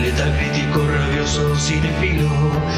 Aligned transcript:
Letal 0.00 0.32
crítico, 0.36 0.86
rabioso, 0.86 1.56
cinefilo, 1.56 2.28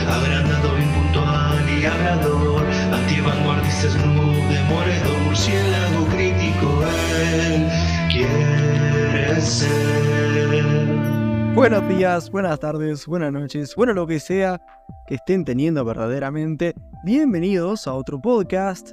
agrandado, 0.09 0.79
impuntual 0.79 1.69
y 1.69 1.85
hablador, 1.85 2.65
antivanguardista, 2.93 3.91
snoop, 3.91 4.35
demoledor, 4.49 5.19
murciélago 5.25 6.07
crítico, 6.07 6.85
él 7.35 7.69
quiere 8.13 9.41
ser. 9.41 9.97
Buenos 11.55 11.89
días, 11.89 12.31
buenas 12.31 12.61
tardes, 12.61 13.07
buenas 13.07 13.33
noches, 13.33 13.75
bueno 13.75 13.93
lo 13.95 14.07
que 14.07 14.21
sea 14.21 14.61
que 15.07 15.15
estén 15.17 15.45
teniendo 15.45 15.85
verdaderamente. 15.85 16.75
Bienvenidos 17.03 17.87
a 17.87 17.95
otro 17.95 18.21
podcast 18.21 18.93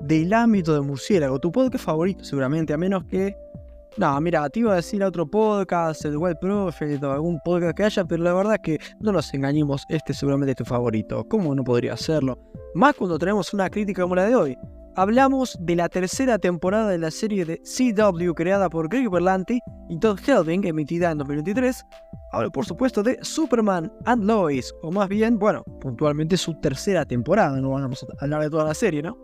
del 0.00 0.32
ámbito 0.34 0.74
de 0.74 0.82
murciélago, 0.82 1.38
tu 1.40 1.50
podcast 1.50 1.84
favorito 1.84 2.22
seguramente, 2.22 2.72
a 2.72 2.76
menos 2.76 3.04
que... 3.04 3.49
No, 3.96 4.20
mira, 4.20 4.48
te 4.48 4.60
iba 4.60 4.72
a 4.72 4.76
decir 4.76 5.02
otro 5.02 5.26
podcast, 5.26 6.04
el 6.04 6.16
Wild 6.16 6.38
Prophet 6.38 7.02
o 7.02 7.12
algún 7.12 7.40
podcast 7.44 7.76
que 7.76 7.84
haya, 7.84 8.04
pero 8.04 8.22
la 8.22 8.32
verdad 8.32 8.54
es 8.54 8.60
que 8.60 8.78
no 9.00 9.10
nos 9.10 9.34
engañemos, 9.34 9.84
este 9.88 10.14
seguramente 10.14 10.52
es 10.52 10.56
tu 10.58 10.64
favorito. 10.64 11.24
¿Cómo 11.28 11.54
no 11.54 11.64
podría 11.64 11.94
hacerlo? 11.94 12.38
Más 12.74 12.94
cuando 12.94 13.18
tenemos 13.18 13.52
una 13.52 13.68
crítica 13.68 14.02
como 14.02 14.14
la 14.14 14.26
de 14.26 14.36
hoy. 14.36 14.56
Hablamos 14.94 15.56
de 15.60 15.76
la 15.76 15.88
tercera 15.88 16.38
temporada 16.38 16.88
de 16.88 16.98
la 16.98 17.10
serie 17.10 17.44
de 17.44 17.60
CW 17.62 18.32
creada 18.34 18.68
por 18.68 18.88
Greg 18.88 19.10
Berlanti 19.10 19.60
y 19.88 19.98
Todd 19.98 20.18
Helving, 20.24 20.66
emitida 20.66 21.10
en 21.10 21.18
2023. 21.18 21.84
Hablo 22.32 22.52
por 22.52 22.64
supuesto 22.64 23.02
de 23.02 23.18
Superman 23.22 23.92
and 24.04 24.24
Lois, 24.24 24.72
o 24.82 24.92
más 24.92 25.08
bien, 25.08 25.38
bueno, 25.38 25.64
puntualmente 25.80 26.36
su 26.36 26.54
tercera 26.60 27.04
temporada, 27.04 27.60
no 27.60 27.70
vamos 27.70 28.04
a 28.04 28.24
hablar 28.24 28.42
de 28.42 28.50
toda 28.50 28.64
la 28.64 28.74
serie, 28.74 29.02
¿no? 29.02 29.16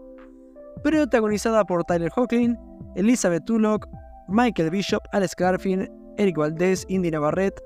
Protagonizada 0.83 1.65
por 1.65 1.85
Tyler 1.85 2.11
Hoechlin, 2.15 2.59
Elizabeth 2.97 3.45
Tulloch, 3.45 3.87
Michael 4.29 4.71
Bishop, 4.71 5.03
Alex 5.13 5.35
Garfin, 5.37 5.91
Eric 6.19 6.37
Valdez, 6.37 6.85
Indy 6.89 7.11
Navarrete, 7.11 7.63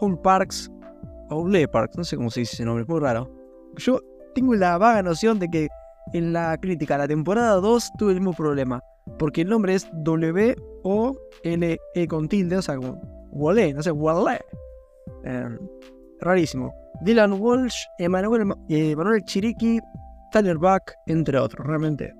Hull 0.00 0.20
Parks, 0.20 0.70
o 1.30 1.46
Lee 1.46 1.66
Parks, 1.66 1.96
no 1.96 2.04
sé 2.04 2.16
cómo 2.16 2.30
se 2.30 2.40
dice 2.40 2.54
ese 2.54 2.64
nombre, 2.64 2.82
es 2.82 2.88
muy 2.88 3.00
raro. 3.00 3.30
Yo 3.76 4.00
tengo 4.34 4.54
la 4.54 4.78
vaga 4.78 5.02
noción 5.02 5.38
de 5.38 5.48
que 5.48 5.68
en 6.12 6.32
la 6.32 6.56
crítica 6.58 6.96
a 6.96 6.98
la 6.98 7.08
temporada 7.08 7.54
2 7.56 7.90
tuve 7.98 8.12
el 8.12 8.20
mismo 8.20 8.32
problema, 8.32 8.82
porque 9.18 9.42
el 9.42 9.48
nombre 9.48 9.74
es 9.74 9.88
W-O-L-E 9.92 10.58
con 12.08 12.28
tilde, 12.28 12.56
o 12.56 12.62
sea, 12.62 12.76
como 12.76 13.00
Wale, 13.32 13.72
no 13.74 13.82
sé, 13.82 13.90
Wale. 13.90 14.40
Eh, 15.24 15.48
rarísimo. 16.20 16.74
Dylan 17.02 17.40
Walsh, 17.40 17.76
Emanuel, 17.98 18.52
eh, 18.68 18.94
Manuel 18.94 19.24
Chiriqui, 19.24 19.80
Tyler 20.32 20.58
Buck, 20.58 20.92
entre 21.06 21.38
otros. 21.38 21.66
Realmente, 21.66 22.12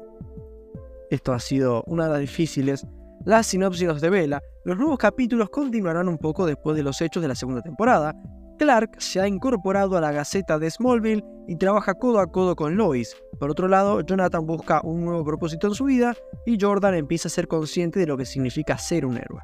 esto 1.10 1.32
ha 1.32 1.40
sido 1.40 1.84
una 1.86 2.04
de 2.04 2.10
las 2.10 2.20
difíciles. 2.20 2.86
Las 3.24 3.48
sinopsis 3.48 4.00
de 4.00 4.10
Vela. 4.10 4.42
Los 4.64 4.78
nuevos 4.78 4.98
capítulos 4.98 5.50
continuarán 5.50 6.08
un 6.08 6.18
poco 6.18 6.46
después 6.46 6.76
de 6.76 6.82
los 6.82 7.00
hechos 7.00 7.22
de 7.22 7.28
la 7.28 7.34
segunda 7.34 7.60
temporada, 7.60 8.14
Clark 8.60 8.96
se 8.98 9.18
ha 9.20 9.26
incorporado 9.26 9.96
a 9.96 10.02
la 10.02 10.12
Gaceta 10.12 10.58
de 10.58 10.70
Smallville 10.70 11.24
y 11.48 11.56
trabaja 11.56 11.94
codo 11.94 12.20
a 12.20 12.26
codo 12.26 12.54
con 12.54 12.76
Lois. 12.76 13.16
Por 13.38 13.50
otro 13.50 13.68
lado, 13.68 14.02
Jonathan 14.02 14.46
busca 14.46 14.82
un 14.84 15.02
nuevo 15.02 15.24
propósito 15.24 15.66
en 15.66 15.74
su 15.74 15.84
vida 15.84 16.14
y 16.44 16.58
Jordan 16.60 16.94
empieza 16.94 17.28
a 17.28 17.30
ser 17.30 17.48
consciente 17.48 17.98
de 18.00 18.06
lo 18.06 18.18
que 18.18 18.26
significa 18.26 18.76
ser 18.76 19.06
un 19.06 19.16
héroe. 19.16 19.40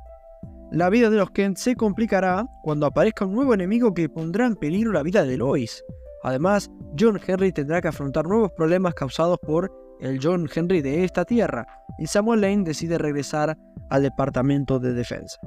La 0.70 0.90
vida 0.90 1.08
de 1.08 1.16
los 1.16 1.30
Kent 1.30 1.56
se 1.56 1.76
complicará 1.76 2.46
cuando 2.62 2.84
aparezca 2.84 3.24
un 3.24 3.34
nuevo 3.34 3.54
enemigo 3.54 3.94
que 3.94 4.10
pondrá 4.10 4.44
en 4.44 4.56
peligro 4.56 4.92
la 4.92 5.02
vida 5.02 5.24
de 5.24 5.38
Lois. 5.38 5.82
Además, 6.22 6.70
John 6.98 7.18
Henry 7.26 7.52
tendrá 7.52 7.80
que 7.80 7.88
afrontar 7.88 8.26
nuevos 8.26 8.52
problemas 8.52 8.92
causados 8.92 9.38
por 9.38 9.72
el 10.00 10.18
John 10.22 10.48
Henry 10.52 10.82
de 10.82 11.04
esta 11.04 11.24
tierra, 11.24 11.66
y 11.98 12.06
Samuel 12.06 12.42
Lane 12.42 12.64
decide 12.64 12.98
regresar 12.98 13.56
al 13.90 14.02
Departamento 14.02 14.78
de 14.78 14.92
Defensa. 14.92 15.38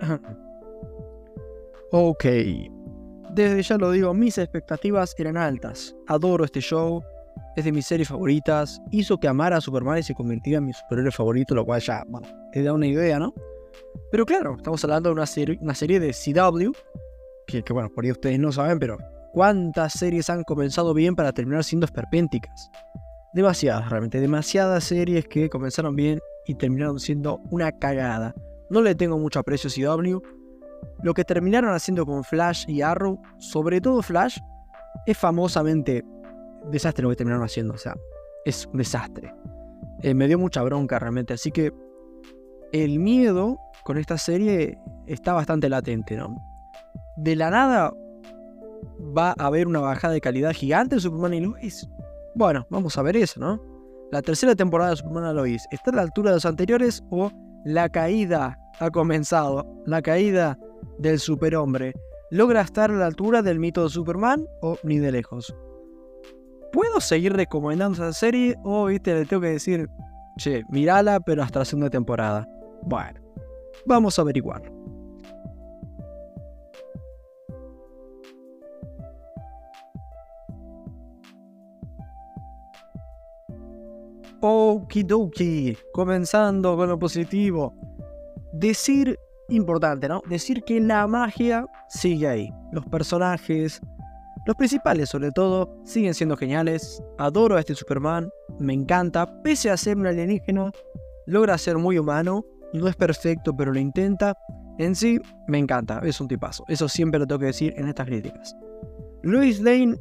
ok, 1.92 2.24
desde 3.34 3.62
ya 3.62 3.78
lo 3.78 3.90
digo, 3.90 4.12
mis 4.12 4.36
expectativas 4.38 5.14
eran 5.18 5.36
altas. 5.36 5.94
Adoro 6.06 6.44
este 6.44 6.60
show, 6.60 7.02
es 7.56 7.64
de 7.64 7.72
mis 7.72 7.86
series 7.86 8.08
favoritas. 8.08 8.80
Hizo 8.90 9.18
que 9.18 9.28
amara 9.28 9.56
a 9.56 9.60
Superman 9.60 9.98
y 9.98 10.02
se 10.02 10.14
convirtiera 10.14 10.58
en 10.58 10.66
mi 10.66 10.72
superhéroe 10.72 11.12
favorito, 11.12 11.54
lo 11.54 11.64
cual 11.64 11.80
ya, 11.80 12.02
bueno, 12.08 12.28
te 12.52 12.62
da 12.62 12.72
una 12.72 12.86
idea, 12.86 13.18
¿no? 13.18 13.32
Pero 14.10 14.26
claro, 14.26 14.56
estamos 14.56 14.82
hablando 14.84 15.08
de 15.08 15.14
una 15.14 15.26
serie, 15.26 15.58
una 15.60 15.74
serie 15.74 15.98
de 15.98 16.12
CW, 16.12 16.72
que, 17.46 17.62
que 17.62 17.72
bueno, 17.72 17.90
por 17.94 18.04
ahí 18.04 18.10
ustedes 18.10 18.38
no 18.38 18.52
saben, 18.52 18.78
pero 18.78 18.98
¿cuántas 19.32 19.94
series 19.94 20.28
han 20.28 20.44
comenzado 20.44 20.92
bien 20.94 21.16
para 21.16 21.32
terminar 21.32 21.64
siendo 21.64 21.86
esperpénticas? 21.86 22.70
Demasiadas, 23.32 23.88
realmente, 23.88 24.20
demasiadas 24.20 24.84
series 24.84 25.26
que 25.26 25.48
comenzaron 25.48 25.96
bien 25.96 26.20
y 26.46 26.54
terminaron 26.54 27.00
siendo 27.00 27.40
una 27.50 27.72
cagada. 27.72 28.34
No 28.68 28.82
le 28.82 28.94
tengo 28.94 29.18
mucho 29.18 29.40
aprecio 29.40 29.70
a 29.70 29.96
CW, 29.96 30.18
lo 31.02 31.14
que 31.14 31.24
terminaron 31.24 31.72
haciendo 31.74 32.04
con 32.06 32.24
Flash 32.24 32.64
y 32.68 32.82
Arrow, 32.82 33.20
sobre 33.38 33.80
todo 33.80 34.02
Flash, 34.02 34.38
es 35.06 35.16
famosamente 35.16 36.04
desastre 36.70 37.02
lo 37.02 37.10
que 37.10 37.16
terminaron 37.16 37.44
haciendo. 37.44 37.74
O 37.74 37.78
sea, 37.78 37.96
es 38.44 38.66
un 38.66 38.78
desastre. 38.78 39.34
Eh, 40.02 40.14
me 40.14 40.28
dio 40.28 40.38
mucha 40.38 40.62
bronca 40.62 40.98
realmente. 40.98 41.34
Así 41.34 41.50
que 41.50 41.72
el 42.72 42.98
miedo 42.98 43.58
con 43.84 43.98
esta 43.98 44.18
serie 44.18 44.78
está 45.06 45.32
bastante 45.32 45.68
latente, 45.68 46.16
¿no? 46.16 46.36
De 47.16 47.36
la 47.36 47.50
nada 47.50 47.92
va 49.16 49.34
a 49.38 49.46
haber 49.46 49.66
una 49.66 49.80
bajada 49.80 50.14
de 50.14 50.20
calidad 50.20 50.52
gigante 50.52 50.96
de 50.96 51.00
Superman 51.00 51.34
y 51.34 51.40
Lois. 51.40 51.88
Bueno, 52.34 52.66
vamos 52.70 52.96
a 52.96 53.02
ver 53.02 53.16
eso, 53.16 53.40
¿no? 53.40 53.60
La 54.10 54.22
tercera 54.22 54.54
temporada 54.54 54.90
de 54.90 54.96
Superman 54.96 55.32
y 55.32 55.34
Lois, 55.34 55.66
¿está 55.70 55.90
a 55.90 55.96
la 55.96 56.02
altura 56.02 56.30
de 56.30 56.36
los 56.36 56.46
anteriores 56.46 57.02
o 57.10 57.30
la 57.64 57.88
caída 57.88 58.58
ha 58.80 58.90
comenzado? 58.90 59.66
La 59.86 60.02
caída 60.02 60.58
del 60.98 61.18
superhombre 61.18 61.94
logra 62.30 62.62
estar 62.62 62.90
a 62.90 62.94
la 62.94 63.06
altura 63.06 63.42
del 63.42 63.58
mito 63.58 63.84
de 63.84 63.90
Superman 63.90 64.46
o 64.62 64.76
ni 64.82 64.98
de 64.98 65.12
lejos. 65.12 65.54
¿Puedo 66.72 67.00
seguir 67.00 67.34
recomendando 67.34 67.94
esa 67.94 68.12
serie 68.12 68.56
o 68.64 68.86
viste, 68.86 69.14
le 69.14 69.26
tengo 69.26 69.42
que 69.42 69.48
decir, 69.48 69.88
che, 70.38 70.62
mirala 70.70 71.20
pero 71.20 71.42
hasta 71.42 71.60
la 71.60 71.64
segunda 71.66 71.90
temporada? 71.90 72.48
Bueno, 72.82 73.20
vamos 73.84 74.18
a 74.18 74.22
averiguarlo. 74.22 74.81
Okidoki, 84.44 85.76
comenzando 85.92 86.76
con 86.76 86.88
lo 86.88 86.98
positivo. 86.98 87.72
Decir 88.52 89.16
importante, 89.48 90.08
¿no? 90.08 90.20
Decir 90.28 90.64
que 90.64 90.80
la 90.80 91.06
magia 91.06 91.64
sigue 91.88 92.26
ahí. 92.26 92.52
Los 92.72 92.84
personajes, 92.86 93.80
los 94.44 94.56
principales 94.56 95.10
sobre 95.10 95.30
todo, 95.30 95.72
siguen 95.84 96.12
siendo 96.12 96.36
geniales. 96.36 97.00
Adoro 97.18 97.54
a 97.54 97.60
este 97.60 97.76
Superman, 97.76 98.30
me 98.58 98.72
encanta. 98.72 99.42
Pese 99.44 99.70
a 99.70 99.76
ser 99.76 99.96
un 99.96 100.08
alienígena, 100.08 100.72
logra 101.26 101.56
ser 101.56 101.78
muy 101.78 101.96
humano. 101.98 102.44
No 102.72 102.88
es 102.88 102.96
perfecto, 102.96 103.54
pero 103.56 103.72
lo 103.72 103.78
intenta. 103.78 104.36
En 104.78 104.96
sí, 104.96 105.20
me 105.46 105.58
encanta, 105.58 106.00
es 106.02 106.20
un 106.20 106.26
tipazo. 106.26 106.64
Eso 106.66 106.88
siempre 106.88 107.20
lo 107.20 107.28
tengo 107.28 107.38
que 107.38 107.46
decir 107.46 107.74
en 107.76 107.86
estas 107.86 108.06
críticas. 108.06 108.56
Lois 109.22 109.60
Lane 109.60 109.96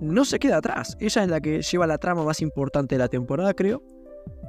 no 0.00 0.24
se 0.24 0.38
queda 0.38 0.58
atrás. 0.58 0.96
Ella 1.00 1.24
es 1.24 1.28
la 1.28 1.40
que 1.40 1.62
lleva 1.62 1.86
la 1.86 1.98
trama 1.98 2.24
más 2.24 2.40
importante 2.40 2.94
de 2.94 2.98
la 2.98 3.08
temporada, 3.08 3.54
creo. 3.54 3.82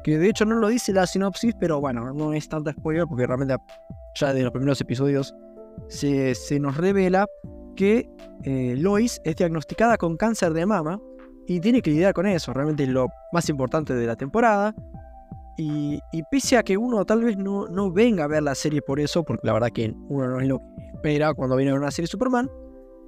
Que 0.03 0.17
de 0.17 0.29
hecho 0.29 0.45
no 0.45 0.55
lo 0.55 0.67
dice 0.67 0.93
la 0.93 1.05
sinopsis, 1.05 1.53
pero 1.59 1.79
bueno, 1.79 2.13
no 2.13 2.33
es 2.33 2.47
tanta 2.47 2.71
spoiler 2.71 3.05
porque 3.07 3.27
realmente 3.27 3.55
ya 4.15 4.33
de 4.33 4.43
los 4.43 4.51
primeros 4.51 4.81
episodios, 4.81 5.33
se, 5.87 6.35
nos 6.59 6.77
revela 6.77 7.27
que 7.75 8.09
eh, 8.43 8.75
Lois 8.77 9.21
es 9.23 9.35
diagnosticada 9.35 9.97
con 9.97 10.17
cáncer 10.17 10.53
de 10.53 10.65
mama 10.65 10.99
y 11.47 11.59
tiene 11.59 11.81
que 11.81 11.91
lidiar 11.91 12.13
con 12.13 12.25
eso, 12.25 12.51
realmente 12.53 12.83
es 12.83 12.89
lo 12.89 13.07
más 13.31 13.47
importante 13.49 13.93
de 13.93 14.05
la 14.05 14.15
temporada. 14.15 14.73
Y, 15.59 15.99
pese 16.29 16.55
a 16.57 16.63
que 16.63 16.77
uno 16.77 17.03
tal 17.03 17.23
vez 17.23 17.35
no, 17.35 17.67
no 17.67 17.91
venga 17.91 18.25
a 18.25 18.27
ver 18.27 18.43
la 18.43 18.53
serie 18.53 18.81
por 18.83 18.99
eso, 18.99 19.23
porque 19.23 19.47
la 19.47 19.53
verdad 19.53 19.69
que 19.71 19.91
uno 20.07 20.27
no 20.27 20.39
es 20.39 20.47
lo 20.47 20.59
que 20.59 20.85
espera 20.93 21.33
cuando 21.33 21.55
viene 21.55 21.71
a 21.71 21.73
ver 21.73 21.81
una 21.81 21.89
serie 21.89 22.07
Superman, 22.07 22.47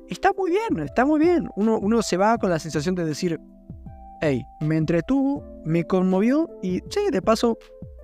está 0.10 0.32
muy 0.38 0.52
bien, 0.52 0.86
está 0.86 1.06
muy 1.06 1.20
bien. 1.20 1.50
Uno, 1.56 1.80
uno 1.80 2.02
se 2.02 2.18
va 2.18 2.38
con 2.38 2.50
la 2.50 2.60
sensación 2.60 2.96
de 2.96 3.06
decir, 3.06 3.40
hey, 4.22 4.44
me 4.62 4.78
entretuvo, 4.78 5.44
me 5.66 5.84
conmovió 5.84 6.50
y 6.62 6.80
sí, 6.90 7.10
de 7.12 7.22
paso 7.22 7.58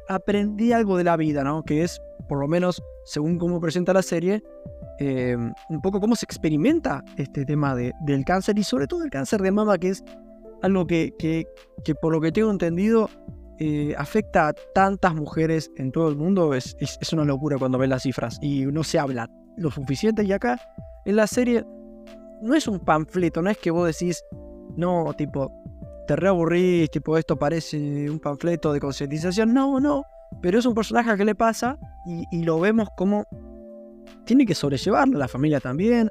aprendí 0.08 0.72
algo 0.72 0.98
de 0.98 1.04
la 1.04 1.18
vida, 1.18 1.44
¿no? 1.44 1.64
Que 1.64 1.84
es, 1.84 2.00
por 2.28 2.40
lo 2.40 2.48
menos, 2.48 2.82
según 3.06 3.38
cómo 3.38 3.60
presenta 3.60 3.94
la 3.94 4.02
serie, 4.02 4.44
eh, 5.00 5.36
un 5.70 5.82
poco 5.82 6.00
cómo 6.00 6.16
se 6.16 6.26
experimenta 6.26 7.04
este 7.18 7.46
tema 7.46 7.76
de, 7.76 7.94
del 8.02 8.24
cáncer 8.24 8.58
y 8.58 8.64
sobre 8.64 8.88
todo 8.88 9.04
el 9.04 9.10
cáncer 9.10 9.42
de 9.42 9.52
mama, 9.52 9.78
que 9.78 9.90
es 9.90 10.04
algo 10.62 10.88
que, 10.88 11.14
que, 11.20 11.96
por 11.96 12.14
lo 12.14 12.22
que 12.22 12.32
tengo 12.32 12.50
entendido 12.50 13.10
eh, 13.60 13.94
afecta 13.98 14.50
a 14.50 14.54
tantas 14.74 15.14
mujeres 15.14 15.72
en 15.78 15.92
todo 15.92 16.10
el 16.10 16.16
mundo. 16.16 16.54
Es, 16.54 16.76
es, 16.80 17.14
una 17.14 17.26
locura 17.26 17.58
cuando 17.58 17.78
ves 17.78 17.90
las 17.90 18.04
cifras 18.04 18.38
y 18.42 18.66
no 18.66 18.84
se 18.84 19.00
habla 19.00 19.30
lo 19.58 19.70
suficiente. 19.70 20.24
Y 20.24 20.32
acá 20.32 20.60
en 21.06 21.18
la 21.18 21.28
serie 21.28 21.66
no 22.42 22.56
es 22.56 22.68
un 22.68 22.80
panfleto, 22.80 23.42
no 23.42 23.50
es 23.50 23.58
que 23.58 23.72
vos 23.72 23.88
decís, 23.88 24.24
no, 24.76 25.14
tipo, 25.18 25.52
te 26.08 26.16
reaburrís, 26.16 26.90
tipo, 26.92 27.18
esto 27.18 27.38
parece 27.38 28.10
un 28.10 28.20
panfleto 28.20 28.74
de 28.74 28.80
concientización. 28.80 29.54
No, 29.54 29.80
no. 29.80 30.04
Pero 30.42 30.60
es 30.60 30.66
un 30.66 30.74
personaje 30.74 31.16
que 31.18 31.26
le 31.26 31.36
pasa 31.36 31.78
y, 32.32 32.44
lo 32.44 32.60
vemos 32.60 32.90
como 32.98 33.26
tiene 34.26 34.46
que 34.46 34.56
sobrellevarla, 34.56 35.18
la 35.18 35.28
familia 35.28 35.60
también, 35.60 36.10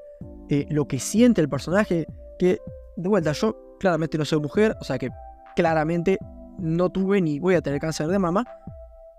eh, 0.49 0.67
lo 0.71 0.87
que 0.87 0.99
siente 0.99 1.41
el 1.41 1.49
personaje, 1.49 2.07
que 2.39 2.59
de 2.97 3.09
vuelta, 3.09 3.33
yo 3.33 3.57
claramente 3.81 4.17
no 4.17 4.25
soy 4.25 4.41
mujer, 4.41 4.77
o 4.81 4.85
sea 4.85 4.99
que 4.99 5.11
claramente 5.57 6.19
no 6.59 6.91
tuve 6.91 7.21
ni 7.21 7.41
voy 7.41 7.57
a 7.57 7.61
tener 7.61 7.81
cáncer 7.81 8.07
de 8.07 8.19
mama, 8.19 8.45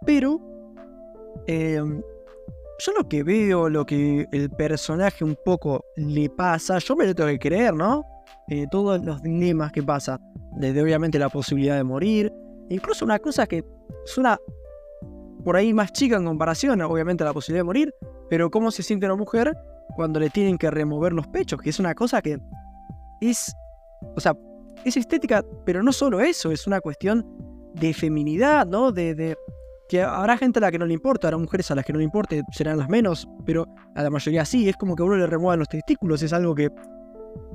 pero 0.05 0.39
em, 1.47 2.01
yo 2.80 2.92
lo 2.94 3.07
que 3.07 3.24
veo, 3.24 3.69
lo 3.69 3.86
que 3.86 4.27
el 4.31 4.50
personaje 4.50 5.24
un 5.24 5.38
poco 5.45 5.86
le 5.95 6.30
pasa, 6.30 6.77
yo 6.80 6.95
me 6.95 7.06
lo 7.06 7.16
tengo 7.16 7.30
que 7.30 7.39
creer, 7.39 7.74
¿no? 7.74 8.04
Eh, 8.50 8.66
todos 8.69 9.04
los 9.04 9.22
dilemas 9.22 9.72
que 9.72 9.81
pasa, 9.81 10.19
desde 10.57 10.81
obviamente 10.81 11.18
la 11.18 11.30
posibilidad 11.30 11.77
de 11.77 11.83
morir, 11.83 12.31
incluso 12.69 13.06
una 13.06 13.19
cosa 13.19 13.48
que 13.48 13.63
suena 14.06 14.38
por 15.44 15.56
ahí 15.56 15.74
más 15.74 15.94
chica 15.94 16.18
en 16.18 16.25
comparación, 16.25 16.81
obviamente, 16.81 17.24
a 17.24 17.27
la 17.27 17.33
posibilidad 17.33 17.62
de 17.62 17.66
morir, 17.66 17.94
pero 18.30 18.50
cómo 18.50 18.72
se 18.72 18.83
siente 18.83 19.06
una 19.06 19.16
mujer 19.16 19.56
cuando 19.95 20.19
le 20.19 20.30
tienen 20.30 20.57
que 20.57 20.69
remover 20.69 21.13
los 21.13 21.27
pechos, 21.27 21.62
que 21.62 21.69
es 21.69 21.80
una 21.80 21.94
cosa 21.94 22.22
que 22.22 22.39
es, 23.22 23.56
o 24.16 24.19
sea, 24.19 24.33
es 24.83 24.98
estética, 24.98 25.44
pero 25.66 25.81
no 25.81 25.94
solo 25.94 26.19
eso, 26.19 26.51
es 26.51 26.68
una 26.68 26.81
cuestión 26.81 27.25
de 27.74 27.94
feminidad, 27.94 28.66
¿no? 28.66 28.92
De, 28.92 29.16
de 29.16 29.38
que 29.87 30.01
habrá 30.01 30.37
gente 30.37 30.59
a 30.59 30.61
la 30.61 30.71
que 30.71 30.79
no 30.79 30.85
le 30.85 30.93
importa, 30.93 31.27
habrá 31.27 31.37
mujeres 31.37 31.69
a 31.71 31.75
las 31.75 31.85
que 31.85 31.93
no 31.93 31.99
le 31.99 32.05
importe, 32.05 32.43
serán 32.51 32.77
las 32.77 32.89
menos, 32.89 33.27
pero 33.45 33.67
a 33.95 34.03
la 34.03 34.09
mayoría 34.09 34.45
sí, 34.45 34.67
es 34.67 34.75
como 34.77 34.95
que 34.95 35.03
a 35.03 35.05
uno 35.05 35.17
le 35.17 35.27
remuevan 35.27 35.59
los 35.59 35.69
testículos, 35.69 36.21
es 36.23 36.33
algo 36.33 36.55
que 36.55 36.69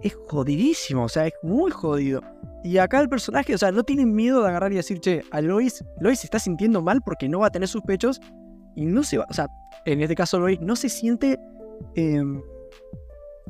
es 0.03 0.17
jodidísimo, 0.29 1.05
o 1.05 1.09
sea, 1.09 1.27
es 1.27 1.35
muy 1.43 1.71
jodido. 1.71 2.21
Y 2.63 2.79
acá 2.79 3.01
el 3.01 3.09
personaje, 3.09 3.55
o 3.55 3.59
sea, 3.59 3.73
no 3.73 3.83
tiene 3.83 4.07
miedo 4.07 4.43
de 4.43 4.49
agarrar 4.49 4.73
y 4.73 4.77
decir, 4.77 5.01
che, 5.01 5.23
a 5.31 5.41
Lois, 5.41 5.85
Lois 6.01 6.21
se 6.21 6.27
está 6.27 6.39
sintiendo 6.39 6.83
mal 6.83 7.01
porque 7.05 7.29
no 7.29 7.41
va 7.41 7.49
a 7.49 7.51
tener 7.51 7.69
sus 7.69 7.83
pechos 7.83 8.21
y 8.77 8.85
no 8.85 9.03
se 9.03 9.19
va, 9.19 9.27
o 9.29 9.35
sea, 9.35 9.49
en 9.87 10.01
este 10.01 10.15
caso 10.15 10.39
Lois 10.39 10.61
no 10.61 10.77
se 10.77 10.89
siente, 10.89 11.39
em, 11.97 12.41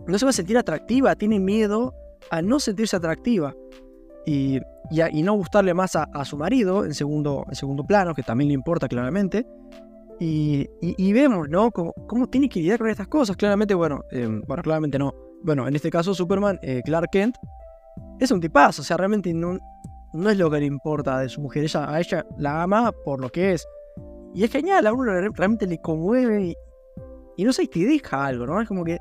no 0.07 0.19
se 0.19 0.25
va 0.25 0.31
a 0.31 0.33
sentir 0.33 0.57
atractiva, 0.57 1.15
tiene 1.17 1.39
miedo 1.39 1.95
a 2.31 2.41
no 2.41 2.61
sentirse 2.61 2.97
atractiva 2.97 3.55
y, 4.27 4.61
y, 4.91 5.23
no 5.23 5.35
gustarle 5.35 5.75
más 5.75 5.97
a, 5.97 6.25
su 6.25 6.37
marido 6.37 6.85
en 6.85 6.95
segundo, 6.95 7.45
en 7.49 7.55
segundo 7.55 7.85
plano, 7.85 8.15
que 8.15 8.23
también 8.23 8.49
le 8.49 8.55
importa 8.55 8.89
claramente. 8.89 9.47
Y, 10.19 10.69
y 10.81 11.13
vemos, 11.13 11.49
¿no? 11.49 11.71
Cómo, 11.71 12.27
tiene 12.29 12.49
que 12.49 12.61
lidiar 12.61 12.79
con 12.79 12.91
estas 12.91 13.09
cosas. 13.09 13.37
Claramente, 13.37 13.75
bueno, 13.75 14.05
em, 14.11 14.43
bueno, 14.47 14.63
claramente 14.63 14.99
no. 14.99 15.15
Bueno, 15.43 15.67
en 15.67 15.75
este 15.75 15.91
caso 15.91 16.13
Superman, 16.13 16.59
eh, 16.63 16.83
Clark 16.85 17.09
Kent, 17.11 17.37
es 18.19 18.31
un 18.31 18.41
tipazo, 18.41 18.83
o 18.83 18.85
sea, 18.85 18.99
realmente 18.99 19.33
no, 19.33 19.59
no 20.13 20.31
es 20.31 20.37
lo 20.37 20.51
que 20.51 20.61
le 20.61 20.67
importa 20.67 21.19
de 21.21 21.29
su 21.29 21.41
mujer, 21.41 21.65
ella, 21.65 21.91
a 21.91 22.01
ella 22.01 22.27
la 22.37 22.63
ama 22.63 22.93
por 23.05 23.21
lo 23.21 23.31
que 23.31 23.53
es. 23.53 23.67
Y 24.35 24.45
es 24.45 24.51
genial, 24.51 24.87
a 24.87 24.93
uno 24.93 25.13
realmente 25.33 25.67
le 25.67 25.81
conmueve 25.81 26.55
y, 27.37 27.45
no 27.45 27.53
sé, 27.53 27.67
te 27.67 27.81
deja 27.81 28.27
algo, 28.27 28.47
¿no? 28.47 28.61
Es 28.61 28.69
como 28.69 28.85
que 28.85 28.99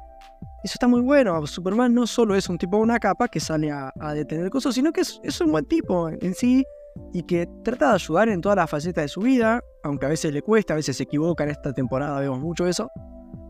eso 0.63 0.73
está 0.73 0.87
muy 0.87 1.01
bueno. 1.01 1.45
Superman 1.47 1.93
no 1.93 2.05
solo 2.05 2.35
es 2.35 2.49
un 2.49 2.57
tipo 2.57 2.77
de 2.77 2.83
una 2.83 2.99
capa 2.99 3.27
que 3.27 3.39
sale 3.39 3.71
a, 3.71 3.91
detener 4.13 4.49
cosas, 4.49 4.75
sino 4.75 4.91
que 4.91 5.01
es, 5.01 5.41
un 5.41 5.51
buen 5.51 5.65
tipo 5.65 6.09
en 6.09 6.33
sí 6.33 6.65
y 7.13 7.23
que 7.23 7.47
trata 7.63 7.89
de 7.89 7.93
ayudar 7.95 8.29
en 8.29 8.41
todas 8.41 8.57
las 8.57 8.69
facetas 8.69 9.03
de 9.03 9.07
su 9.07 9.21
vida, 9.21 9.61
aunque 9.83 10.05
a 10.05 10.09
veces 10.09 10.33
le 10.33 10.41
cuesta, 10.41 10.73
a 10.73 10.77
veces 10.77 10.97
se 10.97 11.03
equivoca. 11.03 11.43
En 11.43 11.51
esta 11.51 11.73
temporada 11.73 12.19
vemos 12.19 12.39
mucho 12.39 12.67
eso. 12.67 12.89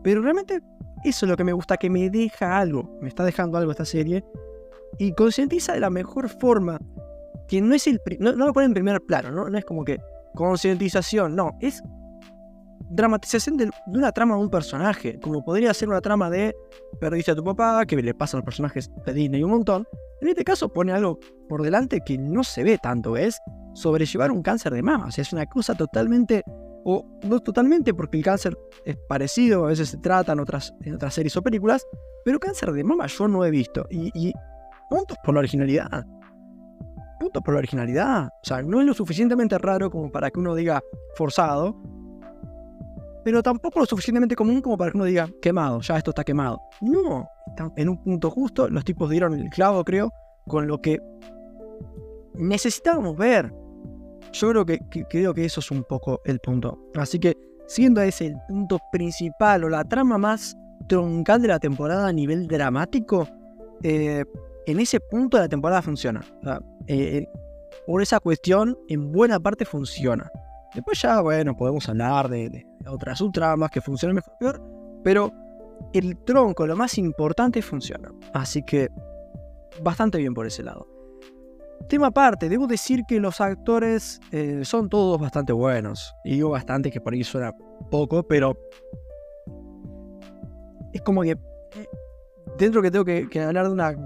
Pero 0.02 0.22
realmente 0.22 0.60
eso 1.04 1.26
es 1.26 1.30
lo 1.30 1.36
que 1.36 1.44
me 1.44 1.52
gusta, 1.52 1.76
que 1.76 1.90
me 1.90 2.10
deja 2.10 2.58
algo, 2.58 2.98
me 3.00 3.08
está 3.08 3.24
dejando 3.24 3.58
algo 3.58 3.72
esta 3.72 3.84
serie. 3.84 4.24
Y 4.98 5.12
concientiza 5.12 5.72
de 5.72 5.80
la 5.80 5.90
mejor 5.90 6.28
forma, 6.28 6.78
que 7.48 7.60
no 7.60 7.74
es 7.74 7.86
el... 7.86 8.00
No, 8.18 8.32
lo 8.32 8.52
pone 8.52 8.66
en 8.66 8.74
primer 8.74 9.00
plano, 9.00 9.30
¿no? 9.30 9.48
no 9.48 9.58
es 9.58 9.64
como 9.64 9.84
que 9.84 9.98
concientización, 10.34 11.34
no, 11.34 11.56
es 11.60 11.82
dramatización 12.90 13.56
de, 13.56 13.70
una 13.86 14.12
trama 14.12 14.34
de 14.36 14.42
un 14.42 14.50
personaje, 14.50 15.18
como 15.20 15.44
podría 15.44 15.72
ser 15.72 15.88
una 15.88 16.00
trama 16.00 16.28
de 16.28 16.54
perdiste 17.00 17.30
a 17.30 17.36
tu 17.36 17.44
papá, 17.44 17.86
que 17.86 17.96
le 17.96 18.14
pasa 18.14 18.36
a 18.36 18.38
los 18.38 18.44
personajes 18.44 18.90
de 19.06 19.12
Disney 19.12 19.42
un 19.42 19.50
montón. 19.50 19.86
En 20.20 20.28
este 20.28 20.44
caso 20.44 20.68
pone 20.68 20.92
algo 20.92 21.18
por 21.48 21.62
delante 21.62 22.00
que 22.04 22.18
no 22.18 22.44
se 22.44 22.64
ve 22.64 22.78
tanto, 22.78 23.16
es 23.16 23.38
sobrellevar 23.74 24.30
un 24.32 24.42
cáncer 24.42 24.72
de 24.72 24.82
mama, 24.82 25.06
o 25.06 25.10
sea, 25.10 25.22
es 25.22 25.32
una 25.32 25.46
cosa 25.46 25.74
totalmente, 25.74 26.42
o 26.84 27.06
no 27.24 27.40
totalmente 27.40 27.94
porque 27.94 28.18
el 28.18 28.24
cáncer 28.24 28.58
es 28.84 28.96
parecido, 29.08 29.64
a 29.64 29.68
veces 29.68 29.90
se 29.90 29.98
trata 29.98 30.32
en 30.32 30.40
otras, 30.40 30.74
otras 30.92 31.14
series 31.14 31.36
o 31.36 31.42
películas, 31.42 31.86
pero 32.24 32.38
cáncer 32.40 32.72
de 32.72 32.84
mama 32.84 33.06
yo 33.06 33.28
no 33.28 33.44
he 33.44 33.50
visto, 33.50 33.86
y, 33.88 34.10
y 34.14 34.32
puntos 34.90 35.16
por 35.24 35.34
la 35.34 35.40
originalidad. 35.40 36.04
Puntos 37.20 37.42
por 37.42 37.54
la 37.54 37.58
originalidad. 37.58 38.28
O 38.28 38.44
sea, 38.44 38.62
no 38.62 38.80
es 38.80 38.86
lo 38.86 38.94
suficientemente 38.94 39.58
raro 39.58 39.90
como 39.90 40.10
para 40.10 40.30
que 40.30 40.40
uno 40.40 40.54
diga 40.54 40.80
forzado, 41.16 41.76
pero 43.24 43.42
tampoco 43.42 43.80
lo 43.80 43.86
suficientemente 43.86 44.36
común 44.36 44.60
como 44.60 44.76
para 44.76 44.90
que 44.90 44.96
uno 44.96 45.04
diga 45.04 45.28
quemado, 45.42 45.80
ya 45.80 45.96
esto 45.96 46.10
está 46.10 46.24
quemado. 46.24 46.60
No, 46.80 47.28
en 47.76 47.88
un 47.88 48.02
punto 48.02 48.30
justo, 48.30 48.68
los 48.68 48.84
tipos 48.84 49.10
dieron 49.10 49.34
el 49.34 49.48
clavo, 49.50 49.84
creo, 49.84 50.12
con 50.46 50.66
lo 50.66 50.80
que 50.80 50.98
necesitábamos 52.34 53.16
ver. 53.16 53.52
Yo 54.32 54.50
creo 54.50 54.66
que, 54.66 54.78
creo 55.08 55.34
que 55.34 55.44
eso 55.44 55.60
es 55.60 55.70
un 55.70 55.84
poco 55.84 56.20
el 56.24 56.38
punto. 56.40 56.78
Así 56.94 57.18
que, 57.18 57.36
siendo 57.66 58.00
ese 58.00 58.26
el 58.26 58.36
punto 58.48 58.78
principal 58.92 59.64
o 59.64 59.68
la 59.68 59.84
trama 59.84 60.18
más 60.18 60.56
troncal 60.88 61.42
de 61.42 61.48
la 61.48 61.58
temporada 61.58 62.08
a 62.08 62.12
nivel 62.12 62.46
dramático, 62.46 63.28
eh, 63.82 64.24
en 64.66 64.80
ese 64.80 65.00
punto 65.00 65.36
de 65.36 65.44
la 65.44 65.48
temporada 65.48 65.82
funciona. 65.82 66.20
Eh, 66.86 67.26
por 67.86 68.02
esa 68.02 68.20
cuestión, 68.20 68.78
en 68.88 69.10
buena 69.10 69.40
parte 69.40 69.64
funciona. 69.64 70.30
Después 70.74 71.02
ya, 71.02 71.20
bueno, 71.20 71.56
podemos 71.56 71.88
hablar 71.88 72.28
de, 72.28 72.66
otras 72.86 73.18
subtramas 73.18 73.70
que 73.70 73.80
funcionan 73.80 74.16
mejor 74.16 74.34
peor, 74.38 74.62
pero 75.02 75.32
el 75.92 76.16
tronco, 76.18 76.66
lo 76.66 76.76
más 76.76 76.96
importante, 76.98 77.60
funciona. 77.62 78.10
Así 78.32 78.62
que 78.62 78.88
bastante 79.82 80.18
bien 80.18 80.34
por 80.34 80.46
ese 80.46 80.62
lado. 80.62 80.86
Tema 81.88 82.08
aparte, 82.08 82.48
debo 82.48 82.66
decir 82.66 83.02
que 83.08 83.18
los 83.18 83.40
actores 83.40 84.20
eh, 84.30 84.60
son 84.64 84.88
todos 84.88 85.20
bastante 85.20 85.52
buenos. 85.52 86.14
Y 86.24 86.34
digo 86.34 86.50
bastante 86.50 86.90
que 86.90 87.00
por 87.00 87.14
ahí 87.14 87.24
suena 87.24 87.52
poco, 87.90 88.22
pero 88.22 88.56
es 90.92 91.00
como 91.02 91.22
que 91.22 91.30
eh, 91.30 91.88
dentro 92.58 92.80
que 92.82 92.90
tengo 92.90 93.04
que, 93.04 93.40
hablar 93.40 93.68
de 93.68 93.96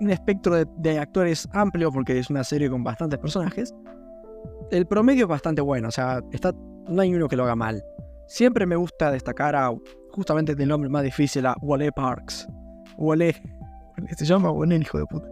un 0.00 0.10
espectro 0.10 0.54
de, 0.54 0.66
de, 0.76 0.98
actores 0.98 1.48
amplio, 1.52 1.90
porque 1.90 2.18
es 2.18 2.30
una 2.30 2.44
serie 2.44 2.70
con 2.70 2.84
bastantes 2.84 3.18
personajes, 3.18 3.74
el 4.74 4.86
promedio 4.86 5.24
es 5.24 5.28
bastante 5.28 5.60
bueno, 5.60 5.88
o 5.88 5.90
sea, 5.90 6.20
está, 6.32 6.52
no 6.88 7.00
hay 7.00 7.14
uno 7.14 7.28
que 7.28 7.36
lo 7.36 7.44
haga 7.44 7.54
mal. 7.54 7.82
Siempre 8.26 8.66
me 8.66 8.76
gusta 8.76 9.10
destacar 9.10 9.54
a, 9.54 9.72
justamente 10.10 10.54
del 10.54 10.68
nombre 10.68 10.90
más 10.90 11.04
difícil, 11.04 11.46
a 11.46 11.54
Wale 11.60 11.92
Parks. 11.92 12.48
Wale, 12.96 13.34
se 14.16 14.24
llama 14.24 14.50
Wale, 14.50 14.76
hijo 14.76 14.98
de 14.98 15.06
puta. 15.06 15.28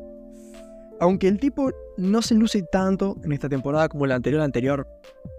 Aunque 1.01 1.27
el 1.27 1.41
tipo 1.41 1.71
no 1.97 2.23
se 2.23 2.35
luce 2.35 2.63
tanto 2.71 3.17
en 3.25 3.33
esta 3.33 3.49
temporada 3.49 3.89
como 3.89 4.07
la 4.07 4.15
anterior, 4.15 4.43
anterior 4.43 4.87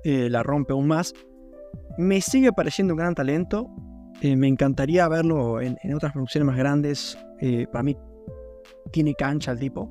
eh, 0.03 0.29
la 0.29 0.43
rompe 0.43 0.73
aún 0.73 0.87
más, 0.87 1.13
me 1.97 2.19
sigue 2.19 2.51
pareciendo 2.51 2.95
un 2.95 2.97
gran 2.97 3.15
talento. 3.15 3.69
Eh, 4.21 4.35
me 4.35 4.47
encantaría 4.47 5.07
verlo 5.07 5.61
en, 5.61 5.77
otras 5.95 6.11
producciones 6.11 6.47
más 6.47 6.57
grandes. 6.57 7.17
Eh, 7.39 7.67
para 7.71 7.83
mí 7.83 7.97
tiene 8.91 9.13
cancha 9.15 9.51
el 9.51 9.59
tipo. 9.59 9.89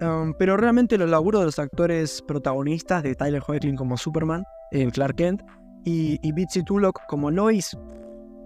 Um, 0.00 0.34
pero 0.38 0.56
realmente 0.56 0.98
los 0.98 1.08
laburos 1.08 1.40
de 1.40 1.46
los 1.46 1.58
actores 1.58 2.22
protagonistas 2.22 3.02
de 3.02 3.14
Tyler 3.14 3.42
Hoechlin 3.46 3.76
como 3.76 3.96
Superman, 3.96 4.44
eh, 4.72 4.86
Clark 4.90 5.16
Kent, 5.16 5.42
y, 5.84 6.18
y 6.22 6.32
Bitsy 6.32 6.62
Tulloch 6.64 7.00
como 7.08 7.30
Lois, 7.30 7.76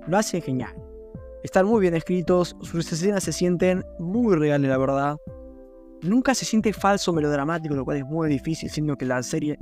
lo 0.07 0.17
hacen 0.17 0.43
genial. 0.43 0.73
Están 1.43 1.67
muy 1.67 1.81
bien 1.81 1.95
escritos, 1.95 2.55
sus 2.61 2.93
escenas 2.93 3.25
se 3.25 3.33
sienten 3.33 3.83
muy 3.99 4.37
reales, 4.37 4.71
la 4.71 4.79
verdad. 4.79 5.17
Nunca 6.03 6.35
se 6.35 6.45
siente 6.45 6.73
falso 6.73 7.13
melodramático, 7.13 7.75
lo 7.75 7.85
cual 7.85 7.97
es 7.99 8.05
muy 8.05 8.29
difícil, 8.29 8.71
siendo 8.71 8.97
que 8.97 9.07
la 9.07 9.23
serie, 9.23 9.59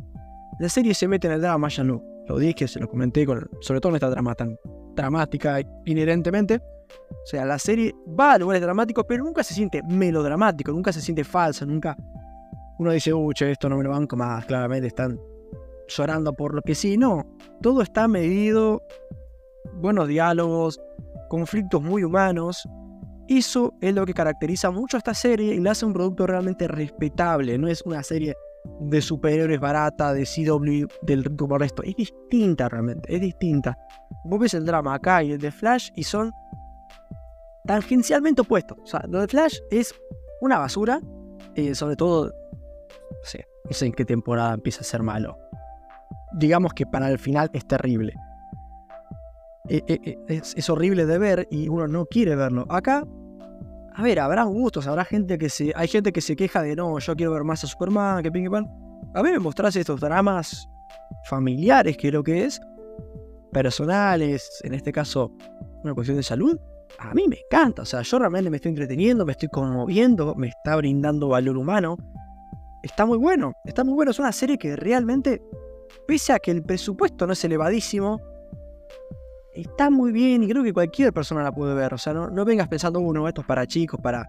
la 0.59 0.69
serie 0.69 0.93
se 0.93 1.09
mete 1.09 1.29
en 1.29 1.35
el 1.35 1.41
drama, 1.41 1.69
ya 1.69 1.85
no. 1.85 2.03
Lo 2.27 2.39
dije, 2.39 2.69
se 2.69 2.81
lo 2.81 2.89
comenté, 2.89 3.25
con, 3.25 3.49
sobre 3.61 3.81
todo 3.81 3.91
en 3.91 3.97
esta 3.97 4.11
drama 4.11 4.35
tan 4.35 4.57
dramática 4.95 5.61
inherentemente. 5.87 6.61
O 7.11 7.27
sea, 7.27 7.45
la 7.45 7.59
serie 7.59 7.95
va 8.19 8.35
a 8.35 8.39
lugares 8.39 8.63
dramáticos, 8.63 9.05
pero 9.07 9.25
nunca 9.25 9.43
se 9.43 9.55
siente 9.55 9.83
melodramático, 9.83 10.73
nunca 10.73 10.93
se 10.93 11.01
siente 11.01 11.25
falso, 11.25 11.67
nunca 11.67 11.97
uno 12.79 12.93
dice, 12.93 13.13
uy, 13.13 13.35
esto 13.39 13.69
no 13.69 13.77
me 13.77 13.85
lo 13.85 13.91
banco 13.91 14.17
más, 14.17 14.47
claramente 14.47 14.87
están 14.87 15.21
llorando 15.89 16.33
por 16.33 16.55
lo 16.55 16.63
que 16.63 16.75
sí, 16.75 16.97
no, 16.97 17.27
todo 17.61 17.83
está 17.83 18.07
medido, 18.07 18.83
buenos 19.75 20.07
diálogos, 20.09 20.81
conflictos 21.29 21.83
muy 21.83 22.05
humanos. 22.05 22.69
Eso 23.29 23.75
es 23.81 23.95
lo 23.95 24.07
que 24.07 24.15
caracteriza 24.15 24.71
mucho 24.71 24.97
a 24.97 24.99
esta 24.99 25.13
serie 25.13 25.55
y 25.55 25.61
le 25.61 25.71
hace 25.71 25.85
un 25.85 25.93
producto 25.93 26.27
realmente 26.27 26.67
respetable. 26.67 27.59
No 27.59 27.69
es 27.69 27.83
una 27.83 28.03
serie 28.03 28.35
de 28.81 29.03
superhéroes 29.03 29.61
barata, 29.61 30.15
de 30.15 30.25
CW, 30.25 30.87
del 31.03 31.25
rico 31.25 31.47
por 31.47 31.61
resto. 31.61 31.83
Es 31.83 31.95
distinta 31.95 32.69
realmente, 32.69 33.15
es 33.15 33.21
distinta. 33.21 33.77
Vos 34.25 34.41
ves 34.41 34.55
el 34.55 34.65
drama 34.65 34.95
acá 34.95 35.23
y 35.23 35.33
el 35.33 35.39
de 35.39 35.51
Flash 35.51 35.91
y 35.95 36.05
son 36.05 36.33
tangencialmente 37.69 38.41
opuestos. 38.41 38.79
O 38.83 38.87
sea, 38.87 39.05
lo 39.09 39.21
de 39.21 39.29
Flash 39.29 39.59
es 39.71 39.95
una 40.41 40.59
basura, 40.59 41.01
y 41.55 41.75
sobre 41.75 41.97
todo, 41.97 42.27
no 42.27 43.25
sé, 43.25 43.47
no 43.67 43.73
sé 43.73 43.87
en 43.87 43.93
qué 43.93 44.07
temporada 44.07 44.55
empieza 44.55 44.81
a 44.81 44.85
ser 44.85 45.03
malo. 45.03 45.37
Digamos 46.33 46.73
que 46.73 46.87
para 46.87 47.11
el 47.11 47.19
final 47.19 47.51
es 47.53 47.67
terrible. 47.69 48.15
eh, 49.69 49.83
eh, 49.87 50.17
es, 50.29 50.71
horrible 50.71 51.05
de 51.05 51.19
ver 51.19 51.47
y 51.51 51.69
uno 51.69 51.87
no 51.87 52.07
quiere 52.07 52.35
verlo. 52.37 52.65
Acá, 52.71 53.07
a 53.95 54.03
ver, 54.03 54.19
habrá 54.19 54.45
gustos, 54.45 54.87
habrá 54.87 55.05
gente 55.05 55.37
que 55.37 55.51
se. 55.51 55.73
Hay 55.77 55.89
gente 55.89 56.11
que 56.11 56.23
se 56.23 56.37
queja 56.37 56.63
de 56.63 56.75
no, 56.75 56.99
yo 56.99 57.17
quiero 57.17 57.33
ver 57.33 57.45
más 57.45 57.65
a 57.65 57.67
Superman, 57.67 58.23
que 58.23 58.33
ping 58.33 58.51
pan. 58.51 58.67
A 59.15 59.23
mí 59.23 59.31
me 59.31 59.39
mostrás 59.39 59.77
estos 59.77 60.01
dramas 60.01 60.67
familiares, 61.29 61.99
que 61.99 62.09
es 62.09 62.15
lo 62.15 62.23
que 62.23 62.45
es, 62.45 62.61
personales, 63.53 64.49
en 64.65 64.73
este 64.73 64.91
caso, 64.91 65.37
una 65.85 65.93
cuestión 65.93 66.17
de 66.17 66.23
salud. 66.23 66.59
A 66.99 67.15
mí 67.15 67.29
me 67.29 67.37
encanta, 67.37 67.83
o 67.83 67.85
sea, 67.85 68.03
yo 68.03 68.19
realmente 68.19 68.51
me 68.51 68.57
estoy 68.57 68.71
entreteniendo, 68.71 69.25
me 69.25 69.33
estoy 69.33 69.49
conmoviendo, 69.49 70.35
me 70.35 70.49
está 70.49 70.77
brindando 70.77 71.29
valor 71.29 71.57
humano. 71.57 71.97
Está 72.83 73.05
muy 73.07 73.19
bueno, 73.19 73.53
está 73.65 73.85
muy 73.85 73.95
bueno. 73.95 74.11
Es 74.11 74.19
una 74.19 74.33
serie 74.33 74.59
que 74.59 74.75
realmente, 74.77 75.43
pese 76.07 76.33
a 76.33 76.39
que 76.39 76.51
el 76.51 76.63
presupuesto 76.63 77.27
no 77.27 77.33
es 77.33 77.45
elevadísimo, 77.45 78.21
está 79.53 79.91
muy 79.91 80.13
bien 80.13 80.43
y 80.43 80.49
creo 80.49 80.63
que 80.63 80.73
cualquier 80.73 81.13
persona 81.13 81.43
la 81.43 81.53
puede 81.53 81.75
ver. 81.75 81.93
O 81.95 81.99
sea, 81.99 82.13
no, 82.15 82.31
no 82.31 82.45
vengas 82.45 82.69
pensando, 82.69 83.01
uno, 83.01 83.29
esto 83.29 83.43
es 83.43 83.47
para 83.47 83.67
chicos, 83.67 84.01
para 84.01 84.29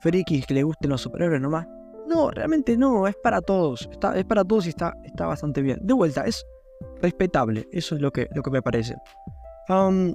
frikis 0.00 0.46
que 0.46 0.54
le 0.54 0.62
gusten 0.62 0.90
los 0.90 1.00
superhéroes 1.00 1.40
nomás. 1.40 1.66
No, 2.06 2.30
realmente 2.30 2.76
no, 2.76 3.06
es 3.06 3.16
para 3.16 3.40
todos. 3.40 3.88
Está, 3.90 4.16
es 4.18 4.24
para 4.24 4.44
todos 4.44 4.66
y 4.66 4.70
está, 4.70 4.94
está 5.04 5.26
bastante 5.26 5.62
bien. 5.62 5.78
De 5.82 5.94
vuelta, 5.94 6.24
es 6.26 6.44
respetable. 7.00 7.66
Eso 7.72 7.94
es 7.94 8.00
lo 8.00 8.10
que, 8.10 8.28
lo 8.34 8.42
que 8.42 8.50
me 8.50 8.62
parece. 8.62 8.94
Um, 9.68 10.14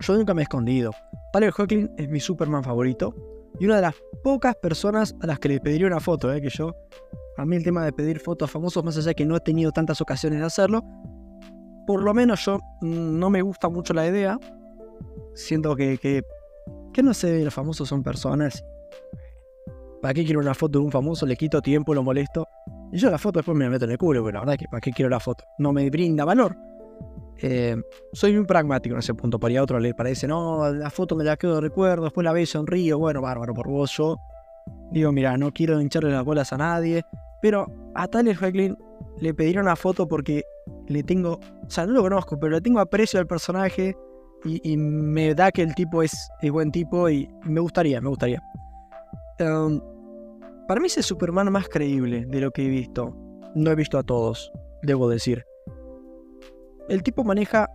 yo 0.00 0.16
nunca 0.16 0.34
me 0.34 0.42
he 0.42 0.44
escondido. 0.44 0.92
Tyler 1.32 1.52
Hoechlin 1.56 1.90
es 1.96 2.08
mi 2.08 2.20
Superman 2.20 2.64
favorito. 2.64 3.14
Y 3.58 3.66
una 3.66 3.76
de 3.76 3.82
las 3.82 3.94
pocas 4.22 4.56
personas 4.56 5.14
a 5.20 5.26
las 5.26 5.38
que 5.38 5.48
le 5.48 5.60
pediría 5.60 5.86
una 5.86 6.00
foto, 6.00 6.32
¿eh? 6.32 6.40
que 6.40 6.48
yo, 6.48 6.74
a 7.36 7.44
mí 7.44 7.56
el 7.56 7.62
tema 7.62 7.84
de 7.84 7.92
pedir 7.92 8.18
fotos 8.18 8.48
a 8.48 8.52
famosos, 8.52 8.82
más 8.84 8.96
allá 8.96 9.08
de 9.08 9.14
que 9.14 9.26
no 9.26 9.36
he 9.36 9.40
tenido 9.40 9.70
tantas 9.72 10.00
ocasiones 10.00 10.40
de 10.40 10.46
hacerlo, 10.46 10.82
por 11.86 12.02
lo 12.02 12.14
menos 12.14 12.44
yo 12.44 12.58
mm, 12.80 13.18
no 13.18 13.30
me 13.30 13.42
gusta 13.42 13.68
mucho 13.68 13.92
la 13.92 14.06
idea. 14.06 14.38
Siento 15.34 15.76
que, 15.76 15.98
que, 15.98 17.02
no 17.02 17.14
sé, 17.14 17.44
los 17.44 17.52
famosos 17.52 17.88
son 17.88 18.02
personas. 18.02 18.64
¿Para 20.00 20.14
qué 20.14 20.24
quiero 20.24 20.40
una 20.40 20.54
foto 20.54 20.78
de 20.78 20.84
un 20.84 20.90
famoso? 20.90 21.26
Le 21.26 21.36
quito 21.36 21.60
tiempo, 21.60 21.94
lo 21.94 22.02
molesto. 22.02 22.46
Y 22.92 22.98
yo 22.98 23.10
la 23.10 23.18
foto 23.18 23.40
después 23.40 23.56
me 23.56 23.64
la 23.64 23.70
meto 23.70 23.84
en 23.84 23.92
el 23.92 23.98
culo, 23.98 24.24
pero 24.24 24.34
la 24.34 24.40
verdad 24.40 24.54
es 24.54 24.58
que 24.60 24.68
¿para 24.68 24.80
qué 24.80 24.92
quiero 24.92 25.08
la 25.10 25.20
foto? 25.20 25.44
No 25.58 25.72
me 25.72 25.88
brinda 25.90 26.24
valor. 26.24 26.56
Eh, 27.42 27.76
soy 28.12 28.34
muy 28.34 28.44
pragmático 28.44 28.94
en 28.94 28.98
ese 28.98 29.14
punto. 29.14 29.38
Para 29.38 29.62
otro 29.62 29.78
le 29.78 29.94
parece, 29.94 30.26
no, 30.28 30.70
la 30.72 30.90
foto 30.90 31.16
me 31.16 31.24
la 31.24 31.36
quedo 31.36 31.56
de 31.56 31.60
recuerdo, 31.62 32.04
después 32.04 32.24
la 32.24 32.32
veo 32.32 32.46
sonrío. 32.46 32.98
Bueno, 32.98 33.22
bárbaro, 33.22 33.54
por 33.54 33.68
vos 33.68 33.96
yo 33.96 34.16
digo, 34.90 35.12
mira, 35.12 35.36
no 35.36 35.52
quiero 35.52 35.80
hincharle 35.80 36.10
las 36.10 36.24
bolas 36.24 36.52
a 36.52 36.58
nadie. 36.58 37.02
Pero 37.42 37.66
a 37.94 38.06
Tyler 38.06 38.36
Hecklin 38.36 38.76
le 39.18 39.34
pediría 39.34 39.60
una 39.60 39.76
foto 39.76 40.06
porque 40.06 40.44
le 40.88 41.02
tengo, 41.02 41.40
o 41.66 41.70
sea, 41.70 41.86
no 41.86 41.92
lo 41.92 42.02
conozco, 42.02 42.38
pero 42.38 42.52
le 42.52 42.60
tengo 42.60 42.80
aprecio 42.80 43.18
al 43.18 43.26
personaje 43.26 43.96
y, 44.44 44.76
me 44.76 45.34
da 45.34 45.50
que 45.50 45.62
el 45.62 45.74
tipo 45.74 46.02
es, 46.02 46.28
buen 46.50 46.70
tipo 46.72 47.08
y 47.08 47.28
me 47.44 47.60
gustaría, 47.60 48.00
me 48.00 48.08
gustaría. 48.08 48.42
Em, 49.38 49.80
para 50.66 50.80
mí 50.80 50.86
es 50.86 50.96
el 50.96 51.02
Superman 51.02 51.50
más 51.52 51.68
creíble 51.68 52.26
de 52.26 52.40
lo 52.40 52.50
que 52.50 52.64
he 52.64 52.68
visto. 52.68 53.14
No 53.54 53.70
he 53.70 53.74
visto 53.74 53.98
a 53.98 54.02
todos, 54.02 54.50
debo 54.82 55.08
decir. 55.08 55.44
El 56.90 57.04
tipo 57.04 57.22
maneja 57.22 57.70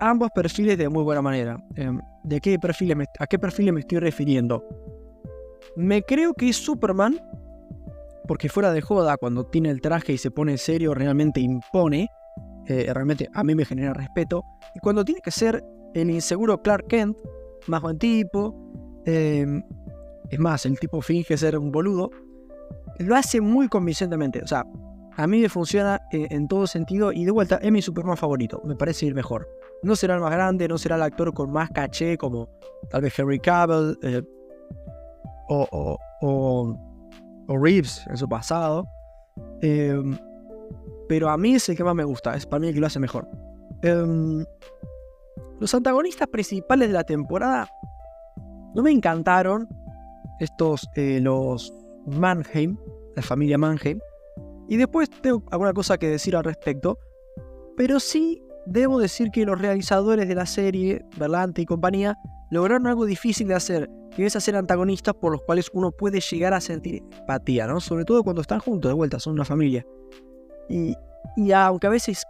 ambos 0.00 0.30
perfiles 0.34 0.76
de 0.76 0.90
muy 0.90 1.02
buena 1.02 1.22
manera. 1.22 1.56
Em, 1.76 1.98
¿De 2.22 2.42
qué 2.42 2.58
perfiles 2.58 3.08
¿A 3.18 3.26
qué 3.26 3.38
perfiles 3.38 3.72
me 3.72 3.80
estoy 3.80 4.00
refiriendo? 4.00 4.62
Me 5.76 6.02
creo 6.02 6.34
que 6.34 6.50
es 6.50 6.56
Superman, 6.56 7.18
porque 8.28 8.50
fuera 8.50 8.70
de 8.70 8.82
joda, 8.82 9.16
cuando 9.16 9.46
tiene 9.46 9.70
el 9.70 9.80
traje 9.80 10.12
y 10.12 10.18
se 10.18 10.30
pone 10.30 10.58
serio, 10.58 10.92
realmente 10.92 11.40
impone. 11.40 12.10
Eh, 12.66 12.92
realmente 12.92 13.30
a 13.32 13.42
mí 13.44 13.54
me 13.54 13.64
genera 13.64 13.94
respeto. 13.94 14.44
Y 14.74 14.80
cuando 14.80 15.06
tiene 15.06 15.22
que 15.22 15.30
ser 15.30 15.64
el 15.94 16.10
inseguro 16.10 16.60
Clark 16.60 16.86
Kent, 16.86 17.16
más 17.66 17.80
buen 17.80 17.98
tipo, 17.98 18.54
em, 19.06 19.62
es 20.28 20.38
más, 20.38 20.66
el 20.66 20.78
tipo 20.78 21.00
finge 21.00 21.38
ser 21.38 21.56
un 21.56 21.72
boludo, 21.72 22.10
lo 22.98 23.16
hace 23.16 23.40
muy 23.40 23.68
convincentemente. 23.68 24.42
O 24.42 24.46
sea, 24.46 24.66
a 25.16 25.26
mí 25.26 25.40
me 25.40 25.48
funciona 25.48 26.00
eh, 26.12 26.28
en 26.30 26.48
todo 26.48 26.66
sentido 26.66 27.12
y 27.12 27.24
de 27.24 27.30
vuelta 27.30 27.56
es 27.62 27.70
mi 27.70 27.82
Superman 27.82 28.16
favorito, 28.16 28.60
me 28.64 28.76
parece 28.76 29.06
ir 29.06 29.14
mejor. 29.14 29.48
No 29.82 29.96
será 29.96 30.14
el 30.14 30.20
más 30.20 30.30
grande, 30.30 30.68
no 30.68 30.78
será 30.78 30.96
el 30.96 31.02
actor 31.02 31.32
con 31.32 31.50
más 31.50 31.70
caché 31.70 32.16
como 32.18 32.48
tal 32.90 33.02
vez 33.02 33.18
Henry 33.18 33.38
Cavill 33.40 33.98
eh, 34.02 34.22
o, 35.48 35.96
o, 36.20 36.76
o, 37.48 37.58
Reeves 37.58 38.06
en 38.08 38.16
su 38.16 38.28
pasado. 38.28 38.86
Em, 39.62 40.16
pero 41.08 41.28
a 41.28 41.36
mí 41.36 41.54
es 41.54 41.68
el 41.68 41.76
que 41.76 41.84
más 41.84 41.94
me 41.94 42.04
gusta, 42.04 42.34
es 42.34 42.46
para 42.46 42.60
mí 42.60 42.68
el 42.68 42.74
que 42.74 42.80
lo 42.80 42.86
hace 42.86 43.00
mejor. 43.00 43.28
Em, 43.82 44.44
los 45.58 45.74
antagonistas 45.74 46.28
principales 46.28 46.88
de 46.88 46.94
la 46.94 47.04
temporada 47.04 47.68
no 48.74 48.82
me 48.82 48.90
encantaron. 48.90 49.68
Estos, 50.38 50.88
eh, 50.94 51.20
los 51.20 51.74
Mannheim, 52.06 52.78
la 53.14 53.22
familia 53.22 53.58
Mannheim. 53.58 53.98
Y 54.70 54.76
después 54.76 55.10
tengo 55.10 55.42
alguna 55.50 55.72
cosa 55.72 55.98
que 55.98 56.08
decir 56.08 56.36
al 56.36 56.44
respecto. 56.44 56.96
Pero 57.76 57.98
sí 57.98 58.40
debo 58.66 59.00
decir 59.00 59.32
que 59.32 59.44
los 59.44 59.60
realizadores 59.60 60.28
de 60.28 60.34
la 60.36 60.46
serie, 60.46 61.04
Berlante 61.18 61.62
y 61.62 61.66
compañía, 61.66 62.16
lograron 62.52 62.86
algo 62.86 63.04
difícil 63.04 63.48
de 63.48 63.54
hacer, 63.54 63.90
que 64.14 64.26
es 64.26 64.36
hacer 64.36 64.54
antagonistas 64.54 65.14
por 65.14 65.32
los 65.32 65.42
cuales 65.42 65.68
uno 65.72 65.90
puede 65.90 66.20
llegar 66.20 66.54
a 66.54 66.60
sentir 66.60 67.02
empatía, 67.18 67.66
¿no? 67.66 67.80
Sobre 67.80 68.04
todo 68.04 68.22
cuando 68.22 68.42
están 68.42 68.60
juntos 68.60 68.88
de 68.90 68.94
vuelta, 68.94 69.18
son 69.18 69.32
una 69.32 69.44
familia. 69.44 69.84
Y, 70.68 70.94
aunque 71.52 71.88
a 71.88 71.90
veces 71.90 72.24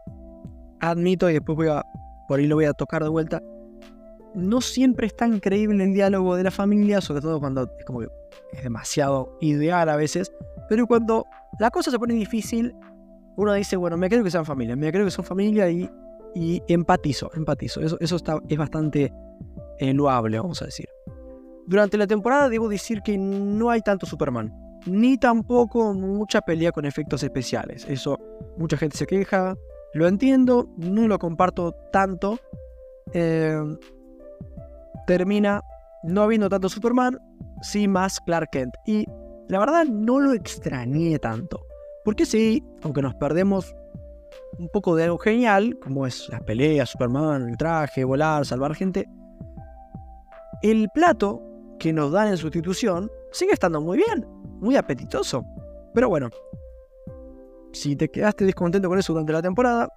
admito, 0.81 1.29
y 1.29 1.35
después 1.35 1.57
voy 1.57 1.69
a, 1.69 1.85
por 2.27 2.39
ahí 2.39 2.47
lo 2.47 2.55
voy 2.55 2.65
a 2.65 2.73
tocar 2.73 3.03
de 3.03 3.11
vuelta, 3.11 3.43
no 4.35 4.63
siempre 4.63 5.09
es 5.09 5.15
tan 5.15 5.41
creíble 5.41 5.85
el 5.85 5.93
diálogo 5.93 6.37
de 6.37 6.45
la 6.45 6.51
familia, 6.51 7.03
sobre 7.03 7.21
todo 7.21 7.39
cuando 7.39 7.71
es 7.79 7.85
como 7.85 8.01
es 8.01 8.63
demasiado 8.63 9.37
ideal 9.43 9.91
a 9.91 9.97
veces, 9.97 10.33
pero 10.71 10.87
cuando 10.87 11.27
la 11.59 11.69
cosa 11.69 11.91
se 11.91 11.99
pone 11.99 12.15
difícil, 12.15 12.73
uno 13.37 13.53
dice, 13.55 13.75
bueno, 13.75 13.97
me 13.97 14.09
creo 14.09 14.23
que 14.23 14.31
sean 14.31 14.45
familia, 14.45 14.77
me 14.77 14.93
creo 14.93 15.05
que 15.05 15.11
son 15.11 15.25
familia 15.25 15.69
y, 15.69 15.91
y 16.37 16.62
empatizo, 16.69 17.29
empatizo. 17.35 17.81
Eso, 17.81 17.97
eso 17.99 18.15
está, 18.15 18.39
es 18.49 18.57
bastante 18.57 19.12
eh, 19.81 19.93
loable, 19.93 20.39
vamos 20.39 20.62
a 20.62 20.67
decir. 20.67 20.89
Durante 21.67 21.99
la 21.99 22.07
temporada 22.07 22.49
debo 22.49 22.69
decir 22.69 23.03
que 23.03 23.19
no 23.19 23.69
hay 23.69 23.81
tanto 23.81 24.07
Superman 24.07 24.55
ni 24.87 25.19
tampoco 25.19 25.93
mucha 25.93 26.41
pelea 26.41 26.71
con 26.71 26.85
efectos 26.85 27.25
especiales. 27.25 27.85
Eso 27.89 28.17
mucha 28.57 28.77
gente 28.77 28.97
se 28.97 29.07
queja, 29.09 29.57
lo 29.93 30.07
entiendo, 30.07 30.73
no 30.77 31.09
lo 31.09 31.19
comparto 31.19 31.73
tanto. 31.93 32.39
Eh, 33.12 33.61
termina 35.09 35.62
no 36.05 36.23
habiendo 36.23 36.49
tanto 36.49 36.69
Superman, 36.69 37.19
sí 37.61 37.89
más 37.89 38.21
Clark 38.21 38.50
Kent. 38.53 38.75
Y 38.87 39.05
la 39.50 39.59
verdad 39.59 39.85
no 39.85 40.21
lo 40.21 40.33
extrañé 40.33 41.19
tanto. 41.19 41.66
Porque 42.04 42.25
sí, 42.25 42.64
aunque 42.83 43.02
nos 43.02 43.14
perdemos 43.14 43.75
un 44.59 44.69
poco 44.69 44.97
de 44.97 45.04
algo 45.04 45.19
genial, 45.19 45.78
como 45.80 46.07
es 46.07 46.28
las 46.30 46.42
peleas, 46.42 46.90
Superman, 46.90 47.49
el 47.49 47.57
traje, 47.57 48.04
volar, 48.04 48.47
salvar 48.47 48.75
gente, 48.75 49.09
el 50.62 50.88
plato 50.95 51.42
que 51.78 51.92
nos 51.92 52.12
dan 52.12 52.28
en 52.28 52.37
sustitución 52.37 53.11
sigue 53.33 53.52
estando 53.52 53.80
muy 53.80 53.99
bien 53.99 54.26
muy 54.61 54.76
apetitoso. 54.76 55.45
Pero 55.92 56.09
bueno, 56.09 56.28
si 57.73 57.97
te 57.97 58.09
quedaste 58.09 58.45
descontento 58.45 58.88
con 58.88 58.99
eso 58.99 59.12
durante 59.12 59.33
la 59.33 59.42
temporada, 59.42 59.88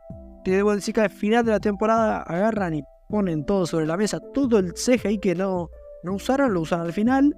te 0.44 0.52
debo 0.52 0.74
decir 0.74 0.94
que 0.94 1.02
al 1.02 1.10
final 1.10 1.46
de 1.46 1.52
la 1.52 1.60
temporada 1.60 2.22
agarran 2.24 2.74
y 2.74 2.84
ponen 3.10 3.46
todo 3.46 3.66
sobre 3.66 3.86
la 3.86 3.98
mesa, 3.98 4.20
todo 4.34 4.58
el 4.58 4.74
CGI 4.74 5.20
que 5.20 5.36
no, 5.36 5.70
no 6.04 6.16
usaron, 6.16 6.54
lo 6.54 6.62
usan 6.62 6.82
al 6.82 6.94
final. 6.94 7.36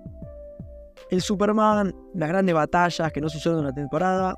El 1.10 1.22
Superman, 1.22 1.94
las 2.14 2.30
grandes 2.30 2.56
batallas 2.56 3.12
que 3.12 3.22
no 3.22 3.28
usaron 3.28 3.60
en 3.60 3.66
la 3.66 3.74
temporada, 3.74 4.36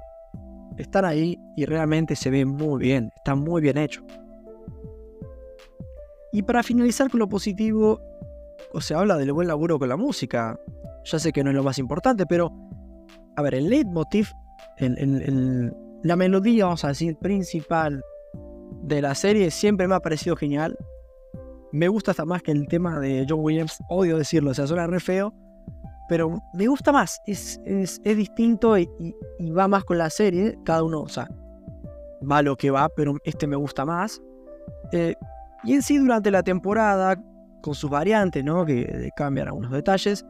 están 0.78 1.06
ahí 1.06 1.38
y 1.56 1.66
realmente 1.66 2.16
se 2.16 2.30
ven 2.30 2.50
muy 2.50 2.80
bien, 2.80 3.12
están 3.16 3.40
muy 3.40 3.62
bien 3.62 3.78
hechos. 3.78 4.04
Y 6.32 6.44
para 6.44 6.62
finalizar 6.62 7.10
con 7.10 7.20
lo 7.20 7.28
positivo, 7.28 8.00
o 8.74 8.82
se 8.82 8.94
habla 8.94 9.18
del 9.18 9.32
buen 9.34 9.48
laburo 9.48 9.80
con 9.80 9.90
la 9.90 9.98
música. 9.98 10.60
Ya 11.06 11.20
sé 11.20 11.32
que 11.32 11.44
no 11.44 11.50
es 11.50 11.56
lo 11.56 11.64
más 11.64 11.80
importante, 11.80 12.26
pero 12.26 12.52
a 13.36 13.42
ver, 13.42 13.56
el 13.56 13.70
leitmotiv, 13.70 14.30
la 14.78 16.16
melodía, 16.16 16.66
vamos 16.66 16.84
a 16.84 16.90
decir, 16.90 17.16
principal 17.18 18.04
de 18.84 19.02
la 19.02 19.16
serie 19.16 19.52
siempre 19.52 19.88
me 19.88 19.96
ha 19.96 20.00
parecido 20.00 20.36
genial. 20.36 20.78
Me 21.72 21.88
gusta 21.88 22.12
hasta 22.12 22.26
más 22.26 22.42
que 22.44 22.52
el 22.52 22.68
tema 22.68 23.00
de 23.00 23.26
John 23.28 23.40
Williams, 23.42 23.78
odio 23.90 24.18
decirlo, 24.18 24.52
o 24.52 24.54
sea, 24.54 24.68
suena 24.68 24.88
re 24.88 25.00
feo, 25.00 25.34
pero 26.08 26.42
me 26.54 26.68
gusta 26.68 26.92
más, 26.92 27.22
es, 27.26 27.60
es, 27.66 28.02
distinto 28.04 28.78
y, 28.78 28.90
va 29.56 29.68
más 29.68 29.84
con 29.84 29.98
la 29.98 30.10
serie, 30.10 30.58
cada 30.66 30.84
uno, 30.84 31.02
o 31.02 31.10
sea, 31.10 31.30
va 32.30 32.42
lo 32.42 32.56
que 32.56 32.72
va, 32.72 32.90
pero 32.90 33.16
este 33.24 33.48
me 33.48 33.56
gusta 33.56 33.86
más. 33.86 34.22
Eh, 34.92 35.16
y 35.64 35.74
en 35.74 35.82
sí, 35.82 35.98
durante 35.98 36.32
la 36.32 36.44
temporada, 36.44 37.22
con 37.62 37.74
sus 37.74 37.90
variantes, 37.90 38.44
¿no? 38.44 38.66
Que 38.66 39.10
cambian 39.16 39.48
algunos 39.48 39.72
detalles, 39.72 40.26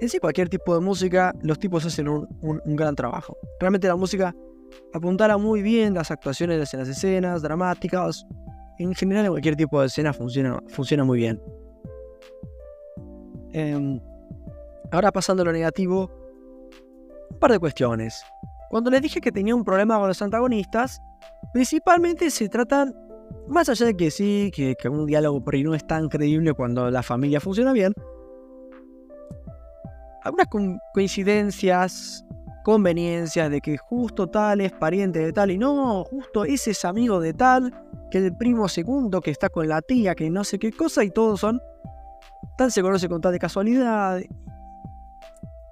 en 0.00 0.08
sí 0.08 0.18
cualquier 0.18 0.48
tipo 0.48 0.74
de 0.74 0.80
música, 0.80 1.34
los 1.42 1.58
tipos 1.58 1.84
hacen 1.84 2.08
un, 2.08 2.28
gran 2.64 2.94
trabajo. 2.94 3.36
Realmente 3.58 3.86
la 3.86 3.96
música 3.96 4.34
apuntala 4.94 5.36
muy 5.36 5.62
bien 5.62 5.94
las 5.94 6.10
actuaciones 6.10 6.72
en 6.72 6.80
las 6.80 6.88
escenas 6.88 7.42
dramáticas 7.42 8.24
en 8.78 8.94
general 8.94 9.26
en 9.26 9.32
cualquier 9.32 9.56
tipo 9.56 9.80
de 9.80 9.88
escena 9.88 10.12
funciona, 10.12 10.58
funciona 10.68 11.04
muy 11.04 11.18
bien. 11.18 11.40
Em, 13.52 14.00
ahora 14.92 15.12
pasando 15.12 15.42
a 15.42 15.46
lo 15.46 15.52
negativo, 15.52 16.10
un 17.30 17.38
par 17.38 17.52
de 17.52 17.58
cuestiones. 17.58 18.22
Cuando 18.70 18.90
les 18.90 19.02
dije 19.02 19.20
que 19.20 19.32
tenía 19.32 19.54
un 19.54 19.64
problema 19.64 19.98
con 19.98 20.08
los 20.08 20.22
antagonistas, 20.22 21.00
principalmente 21.52 22.30
se 22.30 22.48
tratan, 22.48 22.94
más 23.48 23.68
allá 23.68 23.86
de 23.86 23.96
que 23.96 24.10
sí, 24.10 24.50
que, 24.54 24.76
que 24.80 24.88
un 24.88 25.06
diálogo 25.06 25.42
por 25.42 25.54
ahí 25.54 25.62
no 25.62 25.74
es 25.74 25.86
tan 25.86 26.08
creíble 26.08 26.52
cuando 26.54 26.90
la 26.90 27.02
familia 27.02 27.40
funciona 27.40 27.72
bien, 27.72 27.92
algunas 30.22 30.48
coincidencias, 30.92 32.24
conveniencias 32.62 33.50
de 33.50 33.60
que 33.60 33.78
justo 33.78 34.26
tal 34.28 34.60
es 34.60 34.72
pariente 34.72 35.18
de 35.18 35.32
tal 35.32 35.50
y 35.50 35.58
no, 35.58 36.04
justo 36.04 36.44
ese 36.44 36.72
es 36.72 36.84
amigo 36.84 37.20
de 37.20 37.32
tal, 37.32 37.72
que 38.10 38.18
el 38.18 38.36
primo 38.36 38.68
segundo 38.68 39.20
que 39.20 39.30
está 39.30 39.48
con 39.48 39.68
la 39.68 39.80
tía, 39.80 40.14
que 40.14 40.30
no 40.30 40.44
sé 40.44 40.58
qué 40.58 40.72
cosa 40.72 41.04
y 41.04 41.10
todos 41.10 41.40
son 41.40 41.60
tan 42.58 42.70
se 42.70 42.82
conoce 42.82 43.08
con 43.08 43.20
tal 43.20 43.32
de 43.32 43.38
casualidad. 43.38 44.20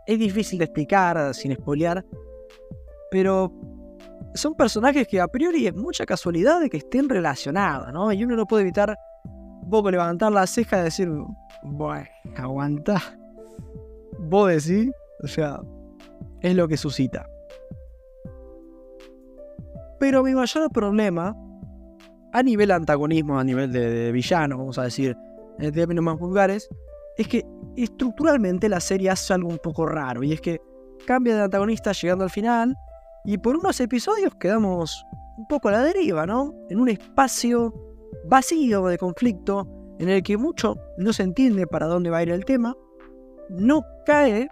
Es 0.09 0.19
difícil 0.19 0.59
de 0.59 0.65
explicar 0.65 1.35
sin 1.35 1.53
espolear, 1.53 2.03
pero 3.11 3.53
son 4.33 4.55
personajes 4.55 5.07
que 5.07 5.21
a 5.21 5.29
priori 5.29 5.67
es 5.67 5.75
mucha 5.75 6.07
casualidad 6.07 6.63
de 6.63 6.71
que 6.71 6.79
estén 6.79 7.11
relacionados, 7.11 7.93
¿no? 7.93 8.11
Y 8.11 8.25
uno 8.25 8.35
no 8.35 8.47
puede 8.47 8.63
evitar 8.63 8.97
un 9.27 9.69
poco 9.69 9.91
levantar 9.91 10.33
la 10.33 10.47
ceja 10.47 10.81
y 10.81 10.85
decir, 10.85 11.11
bueno, 11.63 12.07
aguanta. 12.37 13.03
Vos 14.19 14.49
decís, 14.49 14.91
o 15.23 15.27
sea, 15.27 15.61
es 16.41 16.57
lo 16.57 16.67
que 16.69 16.79
suscita. 16.79 17.29
Pero 20.01 20.23
mi 20.23 20.35
mayor 20.35 20.71
problema, 20.71 21.37
a 22.33 22.43
nivel 22.43 22.71
antagonismo, 22.71 23.39
a 23.39 23.45
nivel 23.45 23.73
de, 23.73 24.11
villano, 24.11 24.57
vamos 24.57 24.79
a 24.79 24.85
decir, 24.85 25.15
en 25.59 25.71
términos 25.71 26.03
más 26.03 26.19
vulgares, 26.19 26.67
es 27.19 27.29
que 27.29 27.45
estructuralmente 27.85 28.69
la 28.69 28.81
serie 28.81 29.11
hace 29.11 29.35
algo 29.35 29.49
un 29.49 29.59
poco 29.59 29.87
raro, 29.87 30.23
y 30.23 30.33
es 30.33 30.41
que 30.41 30.61
cambia 31.07 31.37
de 31.37 31.43
antagonista 31.43 31.93
llegando 31.93 32.25
al 32.25 32.31
final, 32.31 32.77
y 33.25 33.39
por 33.39 33.57
unos 33.57 33.81
episodios 33.81 34.35
quedamos 34.37 35.05
un 35.37 35.47
poco 35.47 35.69
a 35.69 35.73
la 35.73 35.83
deriva, 35.83 36.27
¿no? 36.27 36.55
En 36.69 36.81
un 36.81 36.89
espacio 36.89 37.73
vacío 38.27 38.87
de 38.87 38.99
conflicto, 38.99 39.67
en 39.99 40.09
el 40.09 40.23
que 40.23 40.37
mucho 40.37 40.77
no 40.97 41.13
se 41.13 41.23
entiende 41.23 41.67
para 41.67 41.87
dónde 41.87 42.11
va 42.11 42.19
a 42.19 42.23
ir 42.23 42.31
el 42.31 42.45
tema, 42.45 42.75
no 43.49 43.83
cae 44.07 44.49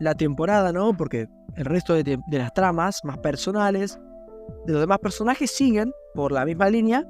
la 0.00 0.14
temporada, 0.14 0.72
¿no? 0.72 0.96
Porque 0.96 1.28
el 1.56 1.64
resto 1.64 1.94
de, 1.94 2.18
las 2.30 2.52
tramas 2.54 3.04
más 3.04 3.18
personales 3.18 3.98
de 4.66 4.72
los 4.72 4.80
demás 4.80 4.98
personajes 4.98 5.50
siguen 5.50 5.92
por 6.14 6.32
la 6.32 6.44
misma 6.44 6.70
línea, 6.70 7.06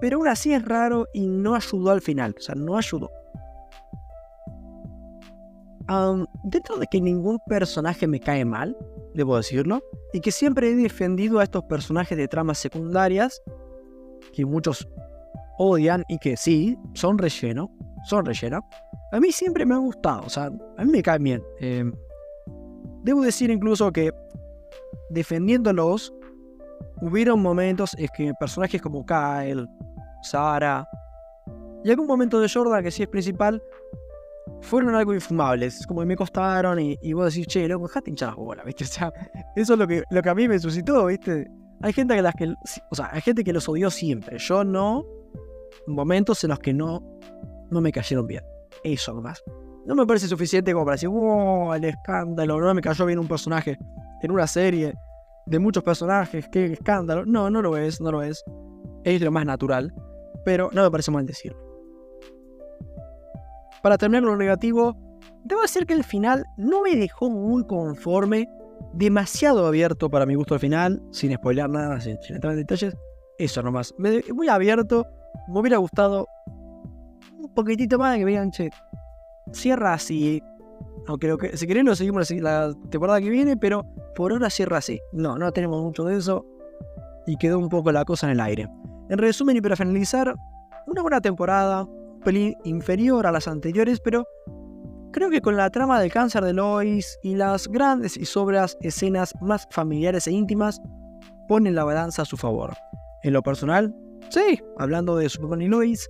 pero 0.00 0.18
aún 0.18 0.28
así 0.28 0.52
es 0.52 0.64
raro 0.64 1.06
y 1.12 1.26
no 1.26 1.54
ayudó 1.54 1.90
al 1.90 2.00
final, 2.00 2.34
o 2.38 2.40
sea, 2.40 2.54
no 2.54 2.76
ayudó. 2.76 3.10
Dentro 6.44 6.76
de 6.76 6.86
que 6.86 7.00
ningún 7.00 7.38
personaje 7.46 8.06
me 8.06 8.20
cae 8.20 8.44
mal, 8.44 8.76
debo 9.14 9.36
decirlo, 9.36 9.82
y 10.12 10.20
que 10.20 10.30
siempre 10.30 10.70
he 10.70 10.74
defendido 10.74 11.38
a 11.38 11.44
estos 11.44 11.64
personajes 11.64 12.16
de 12.16 12.28
tramas 12.28 12.58
secundarias, 12.58 13.42
que 14.32 14.44
muchos 14.44 14.88
odian 15.58 16.04
y 16.08 16.18
que 16.18 16.36
sí, 16.36 16.78
son 16.94 17.18
relleno, 17.18 17.70
son 18.04 18.24
relleno, 18.24 18.60
a 19.12 19.20
mí 19.20 19.32
siempre 19.32 19.66
me 19.66 19.74
ha 19.74 19.78
gustado, 19.78 20.22
o 20.26 20.30
sea, 20.30 20.50
a 20.76 20.84
mí 20.84 20.90
me 20.90 21.02
caen 21.02 21.24
bien. 21.24 21.42
Em, 21.58 21.92
debo 23.02 23.22
decir 23.22 23.50
incluso 23.50 23.90
que 23.92 24.12
defendiéndolos, 25.10 26.14
hubieron 27.02 27.42
momentos 27.42 27.96
en 27.98 28.08
que 28.16 28.32
personajes 28.38 28.80
como 28.80 29.04
Kyle, 29.04 29.66
Sara 30.22 30.86
y 31.82 31.90
algún 31.90 32.06
momento 32.06 32.40
de 32.40 32.48
Jordan, 32.48 32.82
que 32.82 32.90
sí 32.90 33.02
es 33.02 33.08
principal, 33.08 33.62
fueron 34.62 34.94
algo 34.94 35.14
infumables. 35.14 35.86
Como 35.86 36.00
que 36.00 36.06
me 36.06 36.16
costaron 36.16 36.78
y, 36.80 37.12
vos 37.12 37.32
decís, 37.32 37.46
che, 37.46 37.68
loco, 37.68 37.86
dejate 37.86 38.10
hinchar 38.10 38.28
las 38.30 38.36
bolas, 38.36 38.64
¿viste? 38.64 38.84
O 38.84 38.86
sea, 38.86 39.12
eso 39.56 39.72
es 39.74 39.78
lo 39.78 39.86
que, 39.86 40.02
lo 40.10 40.22
que 40.22 40.28
a 40.28 40.34
mí 40.34 40.48
me 40.48 40.58
suscitó, 40.58 41.06
¿viste? 41.06 41.50
Hay 41.82 41.92
gente 41.92 42.14
que 42.14 42.22
las 42.22 42.34
que. 42.34 42.52
O 42.90 42.94
sea, 42.94 43.10
hay 43.12 43.20
gente 43.20 43.42
que 43.42 43.52
los 43.52 43.68
odió 43.68 43.90
siempre. 43.90 44.38
Yo 44.38 44.64
no. 44.64 45.04
Momentos 45.86 46.44
en 46.44 46.50
los 46.50 46.58
que 46.58 46.74
no. 46.74 47.02
No 47.70 47.80
me 47.80 47.92
cayeron 47.92 48.26
bien. 48.26 48.44
Eso 48.84 49.14
nomás. 49.14 49.42
No 49.86 49.94
me 49.94 50.06
parece 50.06 50.28
suficiente 50.28 50.72
como 50.72 50.84
para 50.84 50.94
decir, 50.94 51.08
wow, 51.08 51.72
el 51.74 51.84
escándalo, 51.84 52.60
no 52.60 52.74
me 52.74 52.82
cayó 52.82 53.06
bien 53.06 53.18
un 53.18 53.26
personaje 53.26 53.78
en 54.22 54.30
una 54.30 54.46
serie 54.46 54.94
de 55.46 55.58
muchos 55.58 55.82
personajes, 55.82 56.48
qué 56.52 56.66
escándalo. 56.66 57.24
No, 57.24 57.50
no 57.50 57.62
lo 57.62 57.76
es, 57.76 58.00
no 58.00 58.12
lo 58.12 58.22
es. 58.22 58.44
Es 59.04 59.20
lo 59.22 59.30
más 59.30 59.46
natural, 59.46 59.92
pero 60.44 60.70
no 60.72 60.82
me 60.82 60.90
parece 60.90 61.10
mal 61.10 61.24
decirlo. 61.24 61.69
Para 63.82 63.96
terminar 63.98 64.22
con 64.22 64.32
lo 64.32 64.36
negativo, 64.36 64.96
debo 65.44 65.62
decir 65.62 65.86
que 65.86 65.94
el 65.94 66.04
final 66.04 66.44
no 66.56 66.82
me 66.82 66.96
dejó 66.96 67.30
muy 67.30 67.66
conforme, 67.66 68.48
demasiado 68.92 69.66
abierto 69.66 70.10
para 70.10 70.26
mi 70.26 70.34
gusto 70.34 70.54
al 70.54 70.60
final, 70.60 71.02
sin 71.10 71.34
spoiler 71.34 71.68
nada, 71.68 72.00
sin, 72.00 72.18
entrar 72.28 72.52
en 72.52 72.58
detalles. 72.58 72.96
Eso 73.38 73.62
nomás. 73.62 73.94
Me, 73.98 74.22
muy 74.34 74.48
abierto, 74.48 75.06
me 75.48 75.60
hubiera 75.60 75.78
gustado 75.78 76.26
un 77.38 77.52
poquitito 77.54 77.98
más 77.98 78.12
de 78.12 78.18
que 78.18 78.24
vean, 78.24 78.50
che, 78.50 78.70
cierra 79.52 79.94
así. 79.94 80.42
Aunque 81.06 81.28
lo 81.28 81.38
que, 81.38 81.56
si 81.56 81.66
querés 81.66 81.84
lo 81.84 81.94
seguimos 81.94 82.30
la 82.30 82.74
temporada 82.90 83.20
que 83.20 83.30
viene, 83.30 83.56
pero 83.56 83.84
por 84.14 84.32
ahora 84.32 84.50
cierra 84.50 84.78
así. 84.78 85.00
No, 85.12 85.38
no 85.38 85.50
tenemos 85.52 85.82
mucho 85.82 86.04
de 86.04 86.16
eso. 86.16 86.44
Y 87.26 87.36
quedó 87.36 87.58
un 87.58 87.68
poco 87.68 87.92
la 87.92 88.04
cosa 88.04 88.26
en 88.26 88.32
el 88.32 88.40
aire. 88.40 88.68
En 89.08 89.18
resumen 89.18 89.56
y 89.56 89.60
para 89.60 89.76
finalizar, 89.76 90.34
una 90.86 91.02
buena 91.02 91.20
temporada, 91.20 91.86
pelín 92.24 92.56
inferior 92.64 93.26
a 93.26 93.32
las 93.32 93.48
anteriores, 93.48 94.00
pero 94.00 94.26
creo 95.12 95.30
que 95.30 95.40
con 95.40 95.56
la 95.56 95.70
trama 95.70 96.00
del 96.00 96.12
cáncer 96.12 96.44
de 96.44 96.52
Lois 96.52 97.18
y 97.22 97.34
las 97.34 97.68
grandes 97.68 98.16
y 98.16 98.24
sobras 98.24 98.76
escenas 98.80 99.32
más 99.40 99.66
familiares 99.70 100.26
e 100.26 100.32
íntimas, 100.32 100.80
ponen 101.48 101.74
la 101.74 101.84
balanza 101.84 102.22
a 102.22 102.26
su 102.26 102.36
favor. 102.36 102.74
En 103.22 103.32
lo 103.32 103.42
personal, 103.42 103.94
sí, 104.28 104.60
hablando 104.78 105.16
de 105.16 105.28
Superman 105.28 105.62
y 105.62 105.68
Lois, 105.68 106.08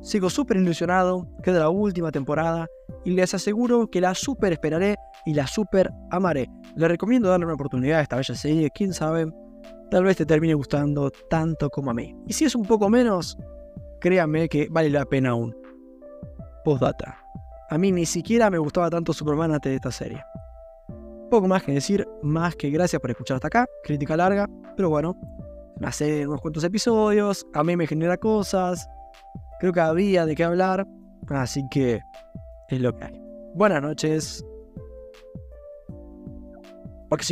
Sigo 0.00 0.30
súper 0.30 0.56
ilusionado, 0.56 1.28
queda 1.42 1.60
la 1.60 1.68
última 1.68 2.10
temporada 2.10 2.66
y 3.04 3.10
les 3.10 3.34
aseguro 3.34 3.88
que 3.88 4.00
la 4.00 4.14
super 4.14 4.52
esperaré 4.52 4.96
y 5.24 5.34
la 5.34 5.46
super 5.46 5.92
amaré. 6.10 6.48
Les 6.74 6.88
recomiendo 6.88 7.28
darle 7.28 7.46
una 7.46 7.54
oportunidad 7.54 8.00
a 8.00 8.02
esta 8.02 8.16
bella 8.16 8.34
serie, 8.34 8.70
quién 8.74 8.92
sabe, 8.92 9.26
tal 9.90 10.04
vez 10.04 10.16
te 10.16 10.26
termine 10.26 10.54
gustando 10.54 11.10
tanto 11.30 11.70
como 11.70 11.90
a 11.90 11.94
mí. 11.94 12.14
Y 12.26 12.32
si 12.32 12.44
es 12.44 12.54
un 12.54 12.64
poco 12.64 12.88
menos, 12.88 13.36
créanme 14.02 14.48
que 14.48 14.68
vale 14.70 14.90
la 14.90 15.06
pena 15.06 15.30
aún. 15.30 15.56
Postdata. 16.64 17.18
A 17.70 17.78
mí 17.78 17.90
ni 17.90 18.04
siquiera 18.04 18.50
me 18.50 18.58
gustaba 18.58 18.90
tanto 18.90 19.14
Superman 19.14 19.52
antes 19.52 19.70
de 19.70 19.76
esta 19.76 19.90
serie. 19.90 20.22
Poco 21.30 21.48
más 21.48 21.62
que 21.62 21.72
decir, 21.72 22.06
más 22.22 22.54
que 22.56 22.68
gracias 22.68 23.00
por 23.00 23.10
escuchar 23.10 23.36
hasta 23.36 23.46
acá, 23.46 23.66
crítica 23.82 24.16
larga, 24.16 24.46
pero 24.76 24.90
bueno, 24.90 25.16
hace 25.82 26.26
unos 26.26 26.42
cuantos 26.42 26.64
episodios, 26.64 27.46
a 27.54 27.64
mí 27.64 27.74
me 27.74 27.86
genera 27.86 28.18
cosas, 28.18 28.86
Creo 29.62 29.72
que 29.72 29.80
había 29.80 30.26
de 30.26 30.34
qué 30.34 30.42
hablar, 30.42 30.88
así 31.28 31.62
que 31.70 32.00
es 32.68 32.80
lo 32.80 32.96
que 32.96 33.04
hay. 33.04 33.22
Buenas 33.54 33.80
noches. 33.80 34.44
Porque 37.08 37.24